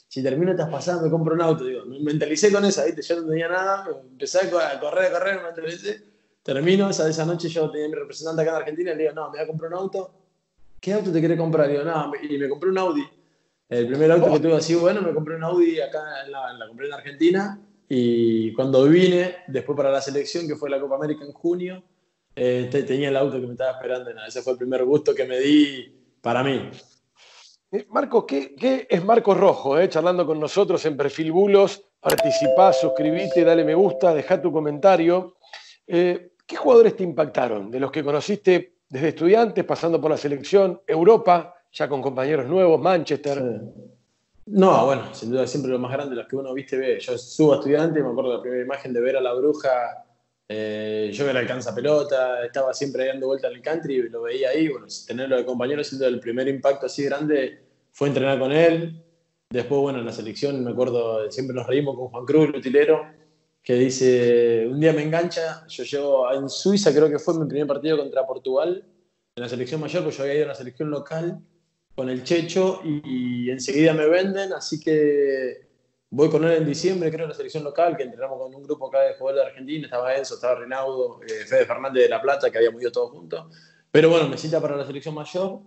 [0.09, 3.01] si termino estas pasadas me compro un auto, digo, me mentalicé con esa, ¿viste?
[3.01, 6.03] yo no tenía nada, empecé a correr, a correr, me mentalicé,
[6.43, 9.31] Termino, esa, esa noche yo tenía mi representante acá en Argentina y le digo, no,
[9.31, 10.11] me voy a comprar un auto.
[10.81, 11.69] ¿Qué auto te quiere comprar?
[11.69, 13.07] Digo, no, y me compré un Audi.
[13.69, 16.87] El primer auto que tuve así bueno, me compré un Audi acá, en la, compré
[16.87, 17.61] en Argentina.
[17.89, 21.83] Y cuando vine, después para la selección, que fue la Copa América en junio,
[22.43, 24.15] eh, tenía el auto que me estaba esperando.
[24.15, 26.71] Nada, ese fue el primer gusto que me di para mí.
[27.71, 29.79] Eh, Marco, ¿qué, ¿qué, es Marco Rojo?
[29.79, 29.91] Eh?
[29.91, 31.83] Charlando con nosotros en Perfil Bulos.
[32.01, 35.37] Participá, suscribite, dale me gusta, deja tu comentario.
[35.87, 37.71] Eh, ¿Qué jugadores te impactaron?
[37.71, 42.81] De los que conociste desde estudiantes, pasando por la selección, Europa, ya con compañeros nuevos,
[42.81, 43.61] Manchester.
[44.47, 46.99] No, bueno, sin duda siempre lo más grande, los que uno viste ve.
[47.01, 49.71] Yo subo a estudiante, me acuerdo de la primera imagen de ver a la bruja,
[50.53, 54.49] eh, yo la alcanza pelota, estaba siempre dando vuelta en el country y lo veía
[54.49, 54.67] ahí.
[54.67, 57.61] Bueno, tenerlo de compañero, siendo el primer impacto así grande
[57.93, 59.01] fue entrenar con él.
[59.49, 63.01] Después, bueno, en la selección, me acuerdo, siempre nos reímos con Juan Cruz, el utilero,
[63.63, 67.69] que dice, un día me engancha, yo llego en Suiza, creo que fue mi primer
[67.69, 68.85] partido contra Portugal,
[69.37, 71.41] en la selección mayor, pues yo había ido a la selección local
[71.95, 75.70] con el Checho y, enseguida me venden, así que
[76.11, 78.89] voy con él en diciembre, creo, en la selección local, que entrenamos con un grupo
[78.89, 82.51] acá de jugadores de Argentina, estaba Enzo, estaba Rinaudo, eh, Fede Fernández de La Plata,
[82.51, 83.47] que habíamos ido todos juntos.
[83.91, 85.61] Pero bueno, me cita para la selección mayor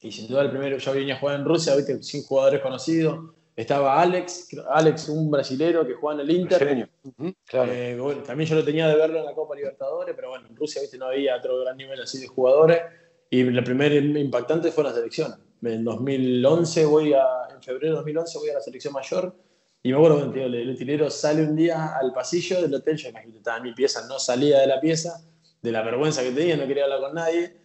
[0.00, 2.02] y sin duda el primero, yo venía a jugar en Rusia, ¿viste?
[2.02, 6.88] sin jugadores conocidos estaba Alex, Alex, un brasilero que juega en el Inter.
[7.52, 10.80] Eh, también yo lo tenía de verlo en la Copa Libertadores, pero bueno, en Rusia
[10.80, 10.96] ¿viste?
[10.96, 12.80] no había otro gran nivel así de jugadores.
[13.28, 15.34] Y el primer impactante fue la selección.
[15.60, 19.34] En 2011 voy a, en febrero de 2011 voy a la selección mayor
[19.82, 23.38] y me acuerdo que el utilero sale un día al pasillo del hotel, yo imagínate,
[23.38, 25.22] estaba en mi pieza, no salía de la pieza,
[25.62, 27.58] de la vergüenza que tenía, no quería hablar con nadie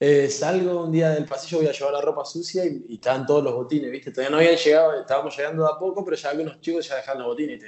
[0.00, 3.44] eh, salgo un día del pasillo, voy a llevar la ropa sucia y, estaban todos
[3.44, 4.10] los botines, ¿viste?
[4.10, 7.22] Todavía no habían llegado, estábamos llegando de a poco, pero ya algunos chicos ya dejaban
[7.22, 7.62] los botines.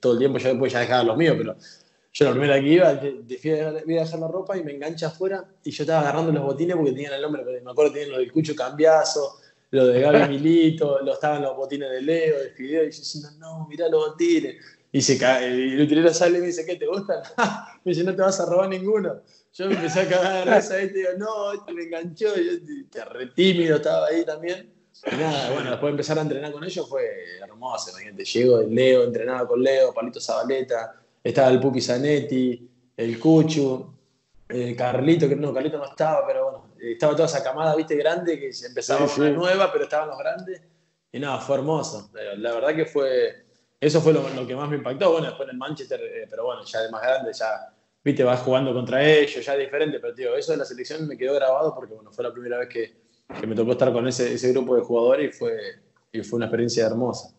[0.00, 1.56] todo el tiempo ya después ya dejaban los míos, pero
[2.12, 5.70] yo la primera que iba, voy a dejar la ropa y me engancha afuera y
[5.70, 8.32] yo estaba agarrando los botines porque tenían el nombre, me acuerdo que tenían lo del
[8.32, 9.38] Cucho Cambiazo,
[9.74, 13.30] lo de Gaby Milito, lo estaban los botines de Leo, de Fideo, y yo diciendo,
[13.38, 14.56] no, mirá los botines.
[14.92, 17.20] Y se cae, el utilero sale y me dice, ¿qué te gustan?
[17.84, 19.20] me dice, no te vas a robar ninguno.
[19.52, 22.28] Yo me empecé a cagar de risa y te digo, no, este me enganchó.
[22.38, 24.72] Y yo, re tímido estaba ahí también.
[25.10, 27.04] Y nada, bueno, después de empezar a entrenar con ellos fue
[27.42, 27.90] hermoso.
[27.90, 33.92] Imagínate, llego, Leo, entrenaba con Leo, Palito Zabaleta, estaba el Pupi Zanetti, el Cuchu,
[34.48, 38.38] el Carlito, que no, Carlito no estaba, pero bueno, estaba toda esa camada, viste, grande,
[38.38, 40.60] que empezaba una nueva, pero estaban los grandes.
[41.12, 42.10] Y nada, fue hermoso.
[42.38, 43.44] La verdad que fue,
[43.80, 45.12] eso fue lo, lo que más me impactó.
[45.12, 48.40] Bueno, después en el Manchester, eh, pero bueno, ya de más grande, ya viste, vas
[48.40, 51.74] jugando contra ellos, ya es diferente, pero tío, eso de la selección me quedó grabado
[51.74, 52.94] porque bueno, fue la primera vez que,
[53.40, 55.58] que me tocó estar con ese, ese, grupo de jugadores y fue,
[56.12, 57.34] y fue una experiencia hermosa.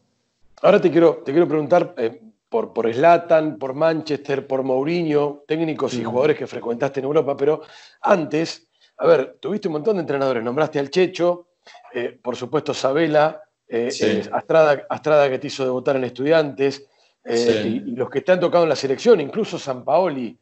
[0.61, 5.93] Ahora te quiero, te quiero preguntar eh, por, por Zlatan, por Manchester, por Mourinho, técnicos
[5.93, 7.61] y jugadores que frecuentaste en Europa, pero
[8.01, 11.47] antes, a ver, tuviste un montón de entrenadores, nombraste al Checho,
[11.93, 16.87] eh, por supuesto Sabela, eh, Astrada, Astrada que te hizo debutar en Estudiantes,
[17.27, 20.37] y, y, los que te han tocado en la selección, incluso San Paoli,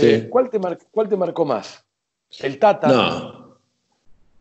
[0.00, 0.58] eh, ¿cuál, te
[0.90, 1.84] ¿Cuál te marcó más?
[2.40, 2.88] ¿El Tata?
[2.88, 3.58] No.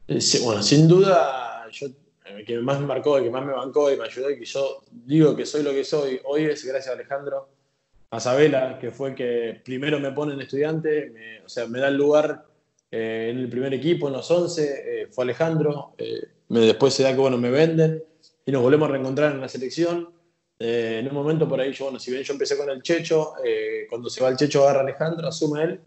[0.07, 1.87] Eh, bueno, sin duda, yo
[2.25, 4.45] el que más me marcó, el que más me bancó y me ayudó y que
[4.45, 7.49] yo digo que soy lo que soy hoy es gracias a Alejandro,
[8.09, 11.97] a Sabela, que fue que primero me pone en estudiante, o sea, me da el
[11.97, 12.45] lugar
[12.95, 17.01] eh, en el primer equipo, en los 11, eh, fue Alejandro, eh, me, después se
[17.01, 18.03] da que bueno, me venden
[18.45, 20.13] y nos volvemos a reencontrar en la selección.
[20.59, 23.33] en un momento por ahí, yo, bueno, si bien yo empecé con el Checho,
[23.89, 25.81] cuando se va el Checho agarra Alejandro, asume él,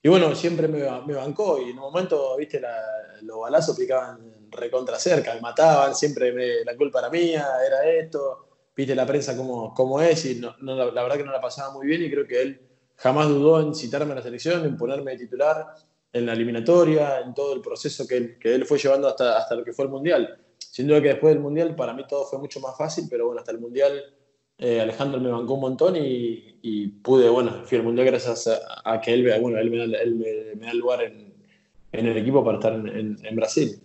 [0.00, 2.62] y bueno, siempre me, me bancó y en un momento, viste,
[3.22, 8.94] los balazos picaban recontra cerca, me mataban, siempre la culpa era mía, era esto, viste
[8.94, 12.04] la prensa como, como es y no, la, verdad que no la pasaba muy bien
[12.04, 12.60] y creo que él
[12.94, 15.74] jamás dudó en citarme a la selección, en ponerme de titular
[16.16, 19.54] en la eliminatoria, en todo el proceso que él, que él fue llevando hasta, hasta
[19.54, 20.38] lo que fue el Mundial.
[20.58, 23.40] Sin duda que después del Mundial para mí todo fue mucho más fácil, pero bueno,
[23.40, 24.02] hasta el Mundial
[24.58, 28.48] eh, Alejandro me bancó un montón y, y, pude, bueno, fui al Mundial gracias
[28.84, 30.14] a, que él, bueno, él, me, da, él
[30.58, 31.34] me, da lugar en,
[31.92, 33.78] en, el equipo para estar en, en, Brasil.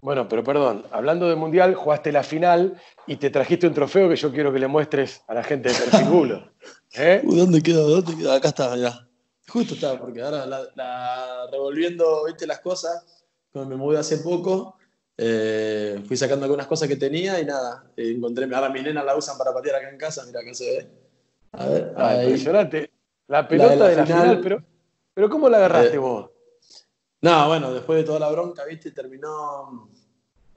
[0.00, 4.16] Bueno, pero perdón, hablando del Mundial, jugaste la final y te trajiste un trofeo que
[4.16, 6.44] yo quiero que le muestres a la gente de Perfil
[6.96, 7.20] ¿Eh?
[7.24, 7.82] ¿Dónde queda?
[7.82, 8.36] ¿Dónde queda?
[8.36, 9.05] Acá está, ya.
[9.48, 13.04] Justo está, porque ahora la, revolviendo, viste las cosas,
[13.52, 14.76] como me mudé hace poco,
[15.16, 19.16] eh, fui sacando algunas cosas que tenía y nada, eh, encontré, ahora mi nena la
[19.16, 20.90] usan para patear acá en casa, mira acá se ve.
[21.52, 22.90] A ver, ah, impresionante.
[23.28, 24.62] La pelota de la, final, pero,
[25.14, 26.30] pero ¿cómo la agarraste eh, vos?
[27.22, 29.88] No, bueno, después de toda la bronca, viste, terminó,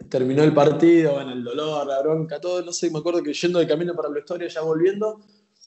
[0.10, 3.60] terminó el partido, bueno, el dolor, la bronca, todo, no sé, me acuerdo que yendo
[3.60, 5.22] de camino para la historia, ya volviendo,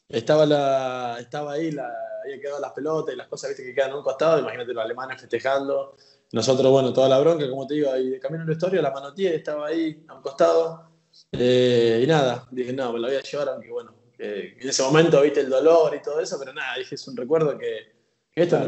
[0.09, 1.89] estaba, la, estaba ahí, la,
[2.23, 4.85] había quedado las pelotas y las cosas, viste, que quedan a un costado, imagínate los
[4.85, 5.97] alemanes festejando,
[6.33, 8.91] nosotros, bueno, toda la bronca, como te digo, ahí de camino a la historia, la
[8.91, 10.91] manoteé, estaba ahí a un costado.
[11.31, 15.21] Eh, y nada, dije, no, me la voy a llevar, aunque bueno, en ese momento
[15.21, 17.93] viste el dolor y todo eso, pero nada, dije, es un recuerdo que,
[18.35, 18.59] esto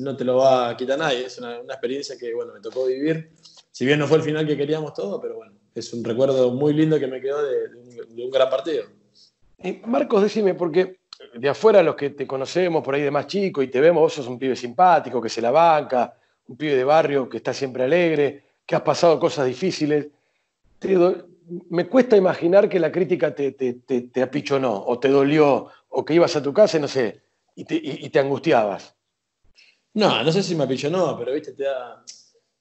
[0.00, 3.30] no, te lo, va a quitar nadie, es una, experiencia que, bueno, me tocó vivir.
[3.70, 6.72] Si bien no fue el final que queríamos todo, pero bueno, es un recuerdo muy
[6.72, 7.68] lindo que me quedó de,
[8.24, 8.84] un, gran partido.
[9.84, 10.98] Marcos, decime, porque
[11.38, 14.12] de afuera los que te conocemos por ahí de más chico y te vemos, vos
[14.14, 16.14] sos un pibe simpático, que se la banca,
[16.48, 20.08] un pibe de barrio que está siempre alegre, que has pasado cosas difíciles.
[21.70, 26.34] me cuesta imaginar que la crítica te, te, apichonó o te dolió o que ibas
[26.36, 27.22] a tu casa, no sé,
[27.54, 27.64] y
[28.08, 28.94] te, angustiabas.
[29.94, 32.04] No, no sé si me apichonó, pero viste, te da.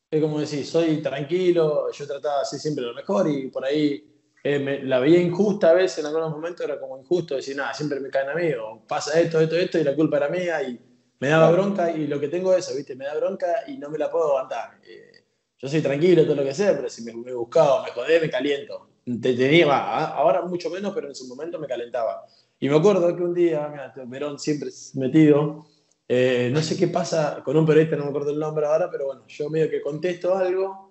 [0.09, 4.14] Es como decir, soy tranquilo, yo trataba hacer siempre lo mejor y por ahí
[4.47, 7.99] eh, la veía injusta a veces, en algunos momentos era como injusto decir, nada, siempre
[7.99, 10.79] me caen a mí, o pasa esto, esto, esto y la culpa era mía y
[11.19, 12.95] me daba bronca y lo que tengo es eso, ¿viste?
[12.95, 14.77] Me da bronca y no me la puedo aguantar.
[14.87, 15.23] Eh,
[15.57, 18.29] yo soy tranquilo, todo lo que sea, pero si me, me buscaba, me jodé, me
[18.29, 18.87] caliento.
[19.03, 19.65] Te tenía,
[20.09, 22.23] ahora mucho menos, pero en su momento me calentaba.
[22.59, 25.65] Y me acuerdo que un día, mira, Verón siempre metido,
[26.07, 29.07] eh, no sé qué pasa con un periodista, no me acuerdo el nombre ahora, pero
[29.07, 30.84] bueno, yo medio que contesto algo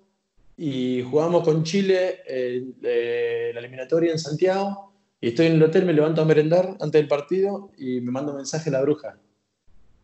[0.57, 5.93] y jugamos con Chile eh, la eliminatoria en Santiago y estoy en el hotel, me
[5.93, 9.17] levanto a merendar antes del partido y me manda un mensaje a la bruja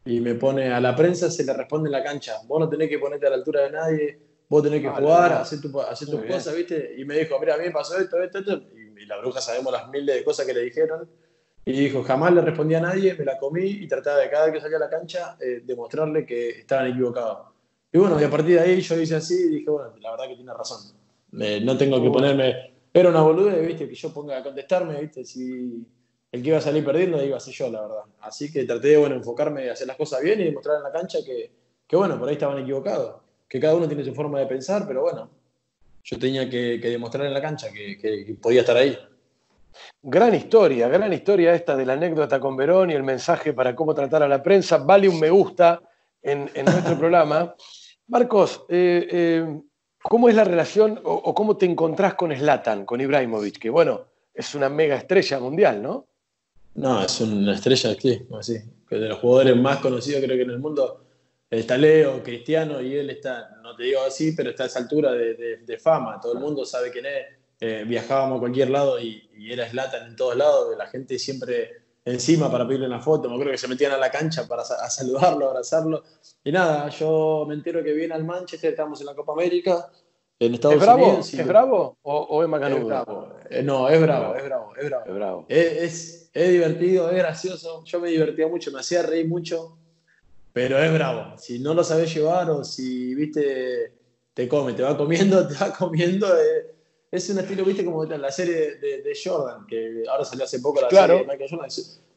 [0.05, 2.37] y me pone a la prensa, se le responde en la cancha.
[2.47, 5.33] Vos no tenés que ponerte a la altura de nadie, vos tenés que ah, jugar,
[5.33, 6.95] hacer, tu, hacer tus cosas, ¿viste?
[6.97, 8.61] Y me dijo, mira, a mí me pasó esto, esto, esto.
[8.75, 11.09] Y, la bruja sabemos las miles de cosas que le dijeron.
[11.65, 14.55] Y dijo, jamás le respondí a nadie, me la comí y trataba de cada vez
[14.55, 17.50] que salía a la cancha eh, demostrarle que estaban equivocados.
[17.91, 20.27] Y bueno, y a partir de ahí yo hice así y dije, bueno, la verdad
[20.27, 20.93] que tiene razón.
[21.31, 22.71] no tengo que ponerme...
[22.93, 23.87] Era una boludez, ¿viste?
[23.87, 25.23] Que yo ponga a contestarme, ¿viste?
[25.23, 25.85] Si
[26.31, 28.03] el que iba a salir perdiendo iba a ser yo, la verdad.
[28.21, 31.19] Así que traté de bueno, enfocarme hacer las cosas bien y demostrar en la cancha
[31.25, 31.51] que,
[31.87, 33.21] que, bueno, por ahí estaban equivocados.
[33.47, 35.29] Que cada uno tiene su forma de pensar, pero bueno,
[36.03, 38.97] yo tenía que, demostrar en la cancha que, podía estar ahí.
[40.01, 43.93] Gran historia, gran historia esta de la anécdota con Verón y el mensaje para cómo
[43.93, 44.77] tratar a la prensa.
[44.77, 45.81] Vale un me gusta
[46.21, 47.55] en, nuestro programa.
[48.07, 49.61] Marcos, eh, eh,
[50.01, 53.57] ¿cómo es la relación o, o, cómo te encontrás con Slatan, con Ibrahimovic?
[53.57, 56.07] Que bueno, es una mega estrella mundial, ¿no?
[56.75, 58.57] No, es una estrella aquí, así.
[58.89, 61.05] De los jugadores más conocidos creo que en el mundo
[61.49, 65.11] está Leo, Cristiano, y él está, no te digo así, pero está a esa altura
[65.11, 66.19] de, fama.
[66.21, 67.25] Todo el mundo sabe quién es.
[67.59, 70.77] Eh, viajábamos a cualquier lado y, era Slatan en todos lados.
[70.77, 73.27] La gente siempre encima para pedirle una foto.
[73.27, 76.03] Me acuerdo que se metían a la cancha para saludarlo, abrazarlo.
[76.43, 79.89] Y nada, yo me entero que viene al Manchester, estamos en la Copa América
[80.41, 81.05] en Estados ¿Es bravo?
[81.05, 81.33] Unidos.
[81.35, 83.37] ¿Es bravo o, es macanudo?
[83.47, 85.05] Eh, no, es bravo, es bravo, es bravo.
[85.05, 85.45] Es, bravo.
[85.47, 87.83] Es, es, divertido, es gracioso.
[87.85, 89.77] Yo me divertía mucho, me hacía reír mucho,
[90.51, 91.37] pero es bravo.
[91.37, 93.93] Si no lo sabes llevar o si, viste,
[94.33, 96.27] te come, te va comiendo, te va comiendo.
[96.27, 96.73] Eh,
[97.11, 100.89] es un estilo, viste, como la serie de, Jordan, que ahora salió hace poco la
[100.89, 101.69] serie de Michael Jordan.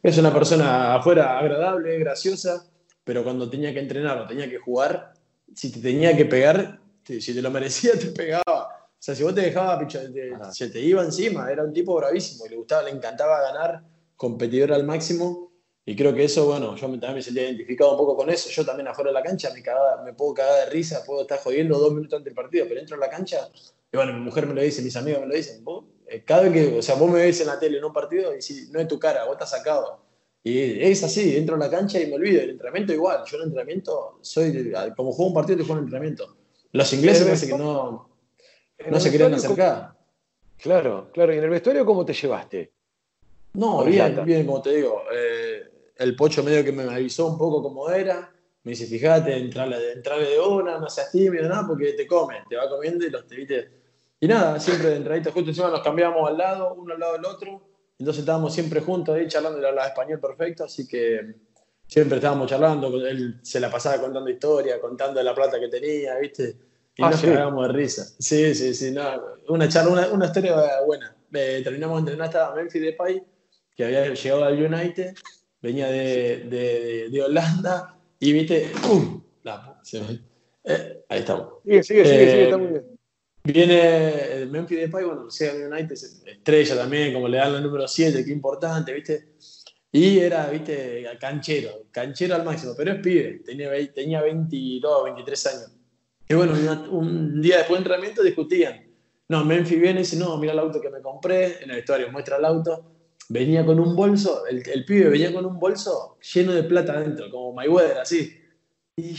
[0.03, 2.65] Es una persona afuera agradable, graciosa,
[3.03, 5.13] pero cuando tenía que entrenar o tenía que jugar,
[5.55, 8.89] si te tenía que pegar, si te lo merecía, te pegaba.
[8.99, 9.93] sea, si vos te dejabas,
[10.53, 13.83] se te iba encima, era un tipo bravísimo, le gustaba, le encantaba ganar,
[14.17, 15.53] competidor al máximo.
[15.87, 18.49] Y creo que eso, bueno, yo también me sentía identificado un poco con eso.
[18.49, 21.39] Yo también afuera de la cancha me, cagaba, me puedo cagar de risa, puedo estar
[21.41, 23.51] jodiendo dos minutos antes del partido, pero entro en la cancha,
[23.95, 26.43] y bueno, mi mujer me lo dice, mis amigos me lo dicen, vos, eh, cada
[26.43, 28.69] vez que, o sea, vos me ves en la tele en un partido y si
[28.73, 30.05] no es tu cara, vos estás sacado.
[30.43, 32.43] Y es así, entro en la cancha y me olvido.
[32.43, 35.85] El entrenamiento igual, yo en el entrenamiento soy, como juego un partido, te juego en
[35.85, 36.37] entrenamiento.
[36.73, 38.11] Los ingleses parece que no,
[38.91, 39.97] no se querían acercar.
[40.59, 41.33] Claro, claro.
[41.33, 42.73] ¿Y en el vestuario cómo te llevaste?
[43.53, 45.05] No, bien, bien, como te digo.
[45.15, 48.35] Eh, el pocho medio que me avisó un poco cómo era.
[48.65, 52.69] Me dice, fíjate, entrale, de una, no seas tímido, nada, porque te come, te va
[52.69, 53.84] comiendo y los te viste.
[54.25, 57.27] Y nada, siempre de entradita, justo encima nos cambiamos al lado, uno al lado del
[57.27, 57.61] otro.
[57.99, 61.35] Entonces estábamos siempre juntos ahí charlando, él hablaba español perfecto, así que
[61.87, 63.07] siempre estábamos charlando.
[63.07, 66.57] Él se la pasaba contando historia, contando la plata que tenía, ¿viste?
[66.97, 67.27] Y ah, nos sí.
[67.27, 68.07] de risa.
[68.19, 68.95] Sí, sí, sí,
[69.49, 70.57] una charla, una, una historia
[70.87, 71.15] buena.
[71.31, 73.23] terminamos de entrenar, estaba Memphis Depay,
[73.77, 75.15] que había llegado al United
[75.61, 79.23] venía de, de, de Holanda y viste, ¡pum!
[79.43, 79.79] La,
[80.65, 81.57] eh, ahí estamos.
[81.63, 82.94] Sigue, sigue, sigue, sigue, está muy bien.
[83.45, 88.25] Viene el Memphis Depay, bueno, sea United, estrella también, como le dan el número 7,
[88.25, 89.35] qué importante, ¿viste?
[89.93, 91.05] Y era, ¿viste?
[91.21, 95.77] Canchero, canchero al máximo, pero es pibe, tenía, tenía 22, 23 años.
[96.29, 96.55] Y bueno,
[96.91, 98.83] un día después de entrenamiento discutían.
[99.29, 102.11] No, Memphis viene y dice, no, mira el auto que me compré, en el vestuario
[102.11, 102.95] muestra el auto
[103.29, 107.31] venía con un bolso, el, el, pibe venía con un bolso lleno de plata adentro,
[107.31, 108.33] como Mayweather, así.
[108.97, 109.15] Y,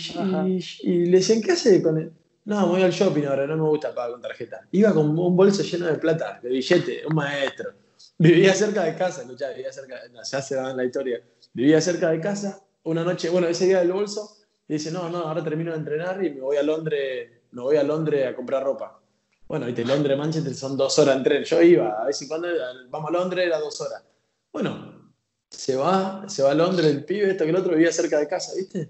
[0.84, 2.12] y, le decían, ¿qué hace con él?
[2.46, 4.68] No, voy al shopping ahora, no me gusta pagar con tarjeta.
[4.72, 7.74] Iba con un bolso lleno de plata, de billete, un maestro.
[8.18, 11.22] Vivía cerca de casa, escuchá, vivía cerca, no, ya se en la historia.
[11.54, 15.20] Vivía cerca de casa, una noche, bueno, ese día del bolso, y dice, no, no,
[15.20, 18.64] ahora termino de entrenar y me voy a Londres, me voy a Londres a comprar
[18.64, 19.02] ropa.
[19.48, 21.44] Bueno, viste, Londres, Manchester son dos horas en tren.
[21.44, 22.48] Yo iba, a ver si cuando
[22.90, 24.04] vamos a Londres era dos horas.
[24.52, 25.14] Bueno,
[25.50, 28.28] se va, se va a Londres el pibe, esto que el otro vivía cerca de
[28.28, 28.90] casa, ¿viste?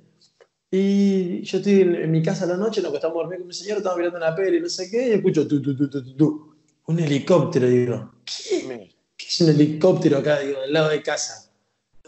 [0.72, 3.54] Y yo estoy en, mi casa a la noche, nos acostamos a dormir con mi
[3.54, 6.56] señor, estamos mirando una peli, no sé qué, y escucho tu, tu, tu, tu, tu,
[6.88, 8.92] un helicóptero, digo, ¿qué?
[9.18, 11.52] ¿Qué es un helicóptero acá, digo, al lado de casa?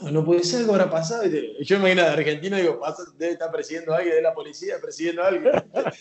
[0.01, 1.25] No, no puede ser, algo habrá pasado.
[1.25, 4.33] Y yo me imagino de Argentina, digo, pasa, debe estar persiguiendo a alguien de la
[4.33, 5.53] policía, persiguiendo a alguien.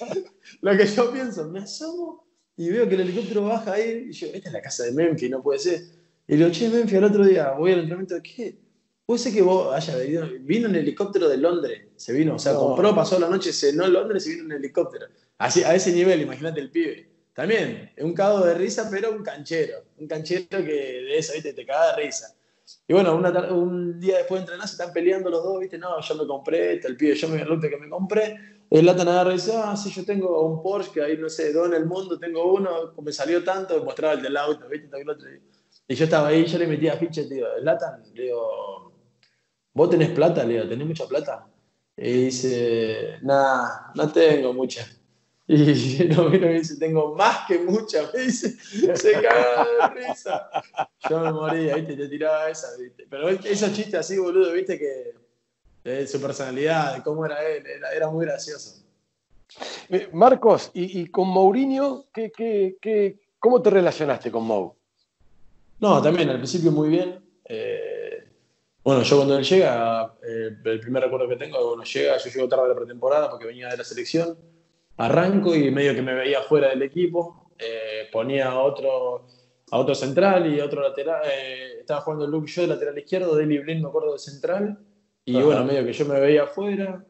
[0.61, 4.29] Lo que yo pienso, me asomo y veo que el helicóptero baja ahí, y yo,
[4.29, 5.81] esta es la casa de Memphis, no puede ser.
[6.27, 8.59] Y le digo, che, Memphis, el otro día voy al entrenamiento, ¿qué?
[9.07, 12.55] Puede ser que vos haya venido, vino en helicóptero de Londres, se vino, o sea,
[12.55, 15.07] compró, pasó la noche, cenó en Londres y vino en helicóptero.
[15.39, 17.09] Así, a ese nivel, imagínate el pibe.
[17.33, 19.85] También, un cago de risa, pero un canchero.
[19.99, 22.35] Un canchero que de eso, viste, te caga de risa.
[22.89, 26.15] Y bueno, un día después de entrenar se están peleando los dos, viste, no, yo
[26.17, 28.41] me compré, este, el pibe, yo me el que me compré,
[28.71, 31.53] el Latan agarra y dice, ah, sí, yo tengo un Porsche que ahí no sé,
[31.53, 34.89] dos en el mundo, tengo uno, me salió tanto, mostraba el del auto, ¿viste?
[35.89, 38.86] Y yo estaba ahí, yo le metía ficha, tío, Latan, le digo,
[39.77, 40.43] ¿vos tenés plata?
[40.43, 41.47] Le digo, ¿tenés mucha plata?
[41.97, 44.87] Y dice, nah, no tengo mucha.
[45.49, 48.11] Y no, me dice, tengo más que mucha.
[48.15, 50.51] Me dice, se caga de risa.
[51.09, 51.95] Yo me moría, ¿viste?
[51.95, 53.07] Te tiraba esa, ¿viste?
[53.09, 54.77] Pero esos chistes así, boludo, ¿viste?
[54.77, 55.15] Que
[55.85, 57.63] de su personalidad, de cómo era él,
[57.95, 58.83] era, muy gracioso.
[59.89, 64.75] Eh, Marcos, ¿y, con Mourinho, ¿qué, qué, cómo te relacionaste con Mou?
[65.79, 67.21] No, también al principio muy bien.
[67.45, 68.26] Eh,
[68.87, 72.49] bueno, yo cuando él llega, eh, el primer recuerdo que tengo, cuando llega, yo llego
[72.49, 74.39] tarde a la pretemporada porque venía de la selección,
[74.97, 77.51] arranco y medio que me veía fuera del equipo,
[78.13, 79.27] ponía a otro,
[79.71, 81.23] a otro central y otro lateral,
[81.81, 84.79] estaba jugando Luke yo de lateral izquierdo, Deli Blin me acuerdo de central,
[85.29, 87.05] y bueno, medio que yo me veía afuera.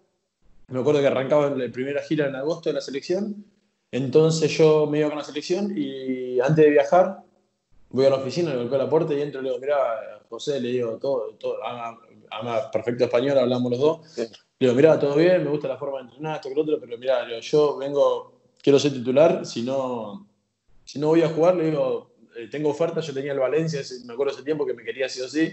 [0.68, 3.44] Me acuerdo que arrancaba la primera gira en agosto de la selección.
[3.92, 7.18] Entonces yo me iba con la selección y antes de viajar
[7.96, 10.60] voy a la oficina, le golpeo la puerta y entro y le digo, mira, José,
[10.60, 14.18] le digo, todo, todo ama, perfecto español, hablamos los dos.
[14.18, 14.28] Le
[14.60, 16.96] digo, mira, todo bien, me gusta la forma de entrenar, esto que lo otro, pero
[16.98, 20.28] mira, yo vengo, quiero ser titular, si no,
[20.84, 24.12] si no voy a jugar, le digo, eh, tengo oferta, yo tenía el Valencia, me
[24.12, 25.52] acuerdo ese tiempo que me quería sí o sí,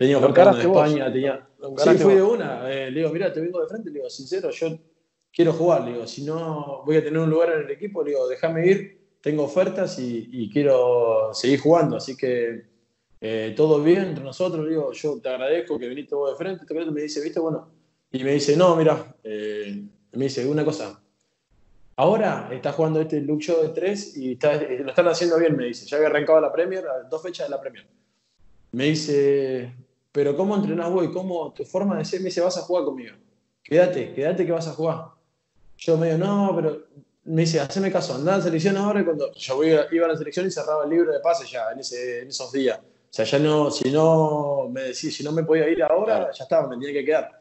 [0.00, 1.46] Tenía oferta de España, tenía.
[1.76, 2.72] Sí, fui de una.
[2.72, 4.78] Eh, le digo, mira, te vengo de frente, le digo, sincero, yo
[5.30, 8.12] quiero jugar, le digo, si no voy a tener un lugar en el equipo, le
[8.12, 12.64] digo, déjame ir, tengo ofertas y, quiero seguir jugando, así que
[13.20, 17.02] eh, todo bien entre nosotros, digo, yo te agradezco que viniste vos de frente, me
[17.02, 17.68] dice, viste, bueno,
[18.10, 21.02] y me dice, no, mira, eh, me dice una cosa,
[21.96, 25.86] ahora está jugando este look show de tres y lo están haciendo bien, me dice,
[25.86, 27.86] ya había arrancado la Premier, dos fechas de la Premier.
[28.72, 29.74] Me dice,
[30.12, 32.20] pero ¿cómo entrenás vos cómo tu forma de ser?
[32.20, 33.16] Me dice, vas a jugar conmigo.
[33.62, 35.06] Quédate, quédate que vas a jugar.
[35.76, 36.86] Yo medio, no, pero
[37.24, 39.00] me dice, haceme caso, andá la selección ahora.
[39.00, 41.80] Y cuando yo iba a la selección y cerraba el libro de pase ya en,
[41.80, 42.78] ese, en esos días.
[42.78, 46.44] O sea, ya no, si no me decía, si no me podía ir ahora, ya
[46.44, 47.40] estaba, me tenía que quedar.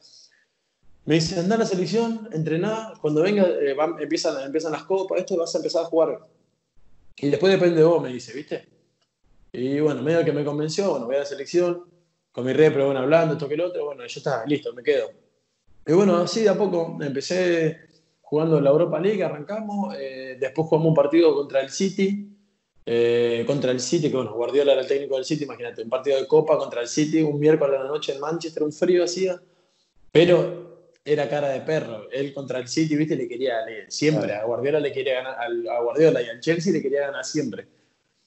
[1.05, 5.37] Me dice, anda a la selección, entrená, cuando venga, eh, empiezan, empiezan las copas, esto
[5.37, 6.19] vas a empezar a jugar.
[7.17, 8.67] Y después depende de vos, me dice, ¿viste?
[9.51, 11.85] Y bueno, medio que me convenció, bueno, voy a la selección,
[12.31, 15.11] con mi repro, bueno, hablando, esto que el otro, bueno, yo estaba listo, me quedo.
[15.85, 17.88] Y bueno, así de a poco empecé
[18.29, 22.27] jugando la Europa League, arrancamos, eh, después jugamos un partido contra el City,
[22.85, 26.19] eh, contra el City, que bueno, Guardiola era el técnico del City, imagínate, un partido
[26.19, 29.41] de Copa contra el City, un miércoles a la noche en Manchester, un frío hacía,
[30.11, 32.07] pero era cara de perro.
[32.11, 33.55] Él contra el City, viste, le quería
[33.87, 37.65] siempre, a Guardiola le quería ganar, a Guardiola y al Chelsea le quería ganar siempre.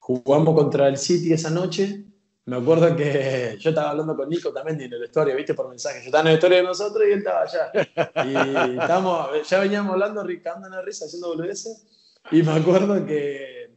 [0.00, 2.02] Jugamos contra el City esa noche
[2.44, 6.00] me acuerdo que yo estaba hablando con Nico también en la historia, viste, por mensaje.
[6.00, 7.72] Yo estaba en la historia de nosotros y él estaba allá.
[8.24, 11.86] Y estábamos, ya veníamos hablando, ricando en la risa, haciendo boludeces.
[12.30, 13.70] Y me acuerdo que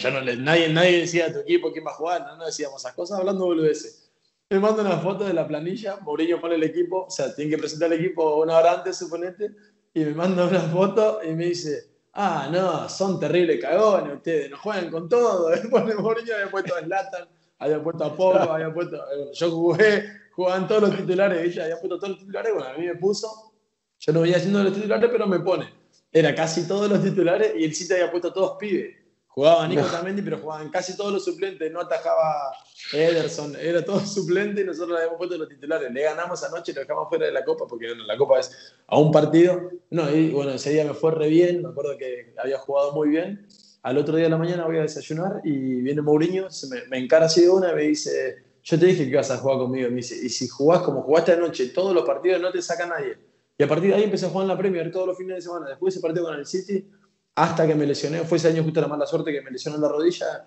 [0.00, 2.80] ya no nadie, nadie decía a tu equipo quién va a jugar, no, no decíamos
[2.80, 4.10] esas cosas hablando boludeces.
[4.48, 7.58] Me manda una foto de la planilla, Mourinho pone el equipo, o sea, tiene que
[7.58, 9.50] presentar el equipo una hora antes, suponete,
[9.94, 14.60] y me manda una foto y me dice, ah, no, son terribles cagones ustedes, nos
[14.60, 15.48] juegan con todo.
[15.50, 19.50] Después de Mourinho había puesto a Slatan, había puesto a Pogba, había puesto, eh, yo
[19.50, 22.96] jugué, jugaban todos los titulares, ella había puesto todos los titulares, bueno, a mí me
[22.96, 23.52] puso,
[23.98, 25.72] yo no veía haciendo los titulares, pero me pone.
[26.10, 28.96] Era casi todos los titulares y el sitio había puesto todos pibes.
[29.34, 32.52] Jugaba Nico también, pero jugaban casi todos los suplentes, no atajaba
[32.92, 35.90] Ederson, era todo suplente y nosotros le habíamos puesto los titulares.
[35.90, 38.74] Le ganamos anoche y lo dejamos fuera de la Copa, porque bueno, la Copa es
[38.86, 39.70] a un partido.
[39.88, 43.08] No, y bueno, ese día me fue re bien, me acuerdo que había jugado muy
[43.08, 43.46] bien.
[43.82, 46.98] Al otro día de la mañana voy a desayunar y viene Mourinho, se me, me
[46.98, 49.88] encara así de una y me dice, yo te dije que ibas a jugar conmigo.
[49.88, 53.16] me dice, y si jugás como jugaste anoche, todos los partidos no te saca nadie.
[53.58, 55.42] Y a partir de ahí empecé a jugar en la Premier todos los fines de
[55.42, 55.68] semana.
[55.68, 56.86] Después de ese partido con el City,
[57.34, 58.20] hasta que me lesioné.
[58.20, 60.46] Fue ese año justo la mala suerte que me lesionó la rodilla.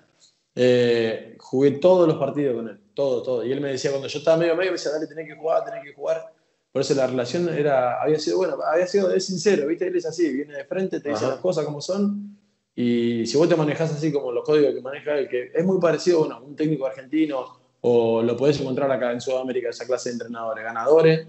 [0.55, 3.45] Eh, jugué todos los partidos con él, todo, todo.
[3.45, 5.65] Y él me decía, cuando yo estaba medio medio, me decía, dale, tenés que jugar,
[5.65, 6.33] tenés que jugar.
[6.71, 9.88] Por eso la relación era, había sido buena, había sido, es sincero, ¿viste?
[9.88, 12.38] Él es así, viene de frente, te dice las cosas como son.
[12.75, 15.79] Y si vos te manejás así como los códigos que maneja él, que es muy
[15.79, 17.45] parecido bueno, un técnico argentino,
[17.79, 21.27] o lo podés encontrar acá en Sudamérica, esa clase de entrenadores, ganadores,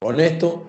[0.00, 0.66] honesto,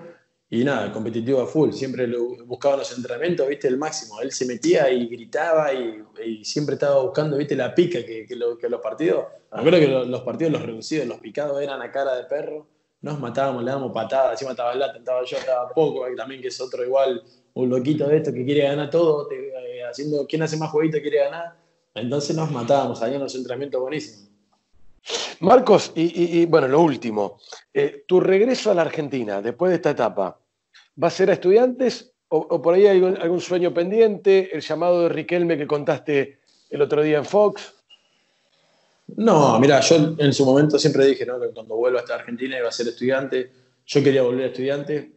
[0.50, 4.20] y nada, competitivo a full, siempre lo buscaba en los entrenamientos, viste, el máximo.
[4.22, 8.80] Él se metía y gritaba y, siempre estaba buscando, viste, la pica que, que, los
[8.80, 9.26] partidos.
[9.52, 12.66] Me acuerdo que los, partidos, los reducidos, los picados eran a cara de perro.
[13.02, 16.60] Nos matábamos, le dábamos patadas, encima estaba el estaba yo, estaba poco, también que es
[16.60, 17.22] otro igual,
[17.54, 21.18] un loquito de esto que quiere ganar todo, eh, haciendo quién hace más jueguito quiere
[21.18, 21.56] ganar.
[21.94, 24.27] Entonces nos matábamos, en los entrenamientos buenísimos.
[25.40, 27.38] Marcos, y, bueno, lo último,
[27.72, 30.38] eh, tu regreso a la Argentina después de esta etapa,
[31.02, 34.50] ¿va a ser a estudiantes o, por ahí hay algún, sueño pendiente?
[34.52, 37.74] ¿El llamado de Riquelme que contaste el otro día en Fox?
[39.16, 42.72] No, mira, yo en su momento siempre dije que cuando vuelva a Argentina iba a
[42.72, 43.50] ser estudiante.
[43.86, 45.12] Yo quería volver a estudiante.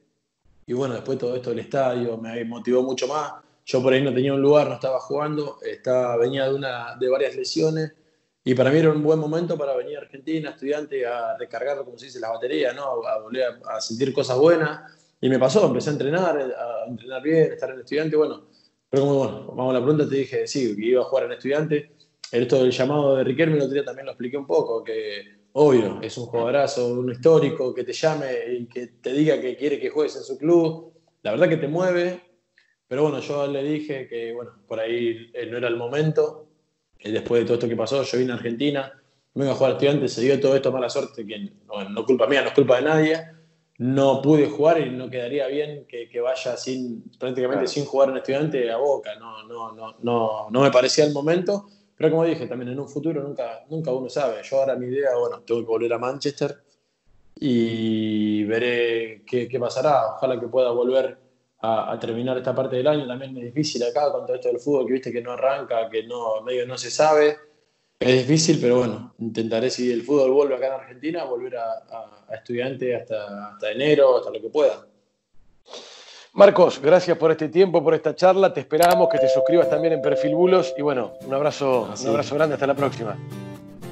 [0.66, 3.34] Y bueno, después todo esto del estadio me motivó mucho más.
[3.66, 7.10] Yo por ahí no tenía un lugar, no estaba jugando, estaba, venía de, una, de
[7.10, 7.92] varias lesiones
[8.44, 11.98] y para mí era un buen momento para venir a Argentina, estudiante, a recargar, como
[11.98, 13.06] se dice, la batería, ¿no?
[13.06, 14.92] a volver a, sentir cosas buenas.
[15.22, 18.48] Y me pasó, empecé a entrenar, a entrenar bien, estar en estudiante, bueno.
[18.90, 21.34] Pero como, bueno, vamos a la pregunta, te dije, sí, que iba a jugar en
[21.34, 21.92] estudiante.
[22.32, 26.00] Esto del llamado de Riquelme el otro día también lo expliqué un poco, que obvio,
[26.02, 28.28] es un jugadorazo, un histórico, que te llame
[28.58, 30.94] y que te diga que quiere que juegues en su club.
[31.22, 32.22] La verdad que te mueve,
[32.88, 36.48] pero bueno, yo le dije que, bueno, por ahí eh, no era el momento,
[37.04, 38.92] después de todo esto que pasó, yo vine a Argentina,
[39.36, 42.42] iba a jugar estudiante, se dio todo esto mala suerte, que no, no culpa mía,
[42.42, 43.18] no es culpa de nadie,
[43.78, 48.18] no pude jugar y no quedaría bien que, que vaya sin, prácticamente sin jugar en
[48.18, 52.48] estudiante a boca, no, no, no, no, no me parecía el momento, pero como dije,
[52.48, 55.68] también en un futuro nunca, nunca uno sabe, yo ahora mi idea, bueno, tengo que
[55.68, 56.56] volver a Manchester
[57.36, 61.18] y veré qué, qué pasará, ojalá que pueda volver
[61.62, 63.08] a, terminar esta parte del año.
[63.08, 66.04] También es difícil acá con todo esto del fútbol, que viste que no arranca, que
[66.04, 67.38] no, medio no se sabe.
[68.00, 72.36] Es difícil, pero bueno, intentaré si el fútbol vuelve acá en Argentina, volver a, a,
[72.36, 74.88] estudiante hasta, hasta enero, hasta lo que pueda.
[76.34, 78.54] Marcos, gracias por este tiempo, por esta charla.
[78.54, 82.36] Te esperamos que te suscribas también en Perfil Bulos y bueno, un abrazo, un abrazo
[82.36, 83.18] grande, hasta la próxima.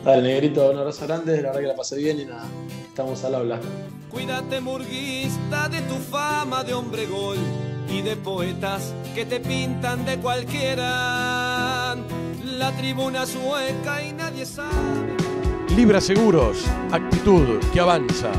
[0.04, 2.46] Dale, negrito, un abrazo grande, la verdad que la pasé bien y nada,
[2.88, 3.60] estamos al habla.
[4.10, 7.38] Cuídate, murguista, de tu fama de hombre gol
[7.90, 11.96] y de poetas que te pintan de cualquiera.
[12.46, 15.16] La tribuna sueca y nadie sabe.
[15.76, 18.32] Libra Seguros, actitud que avanza.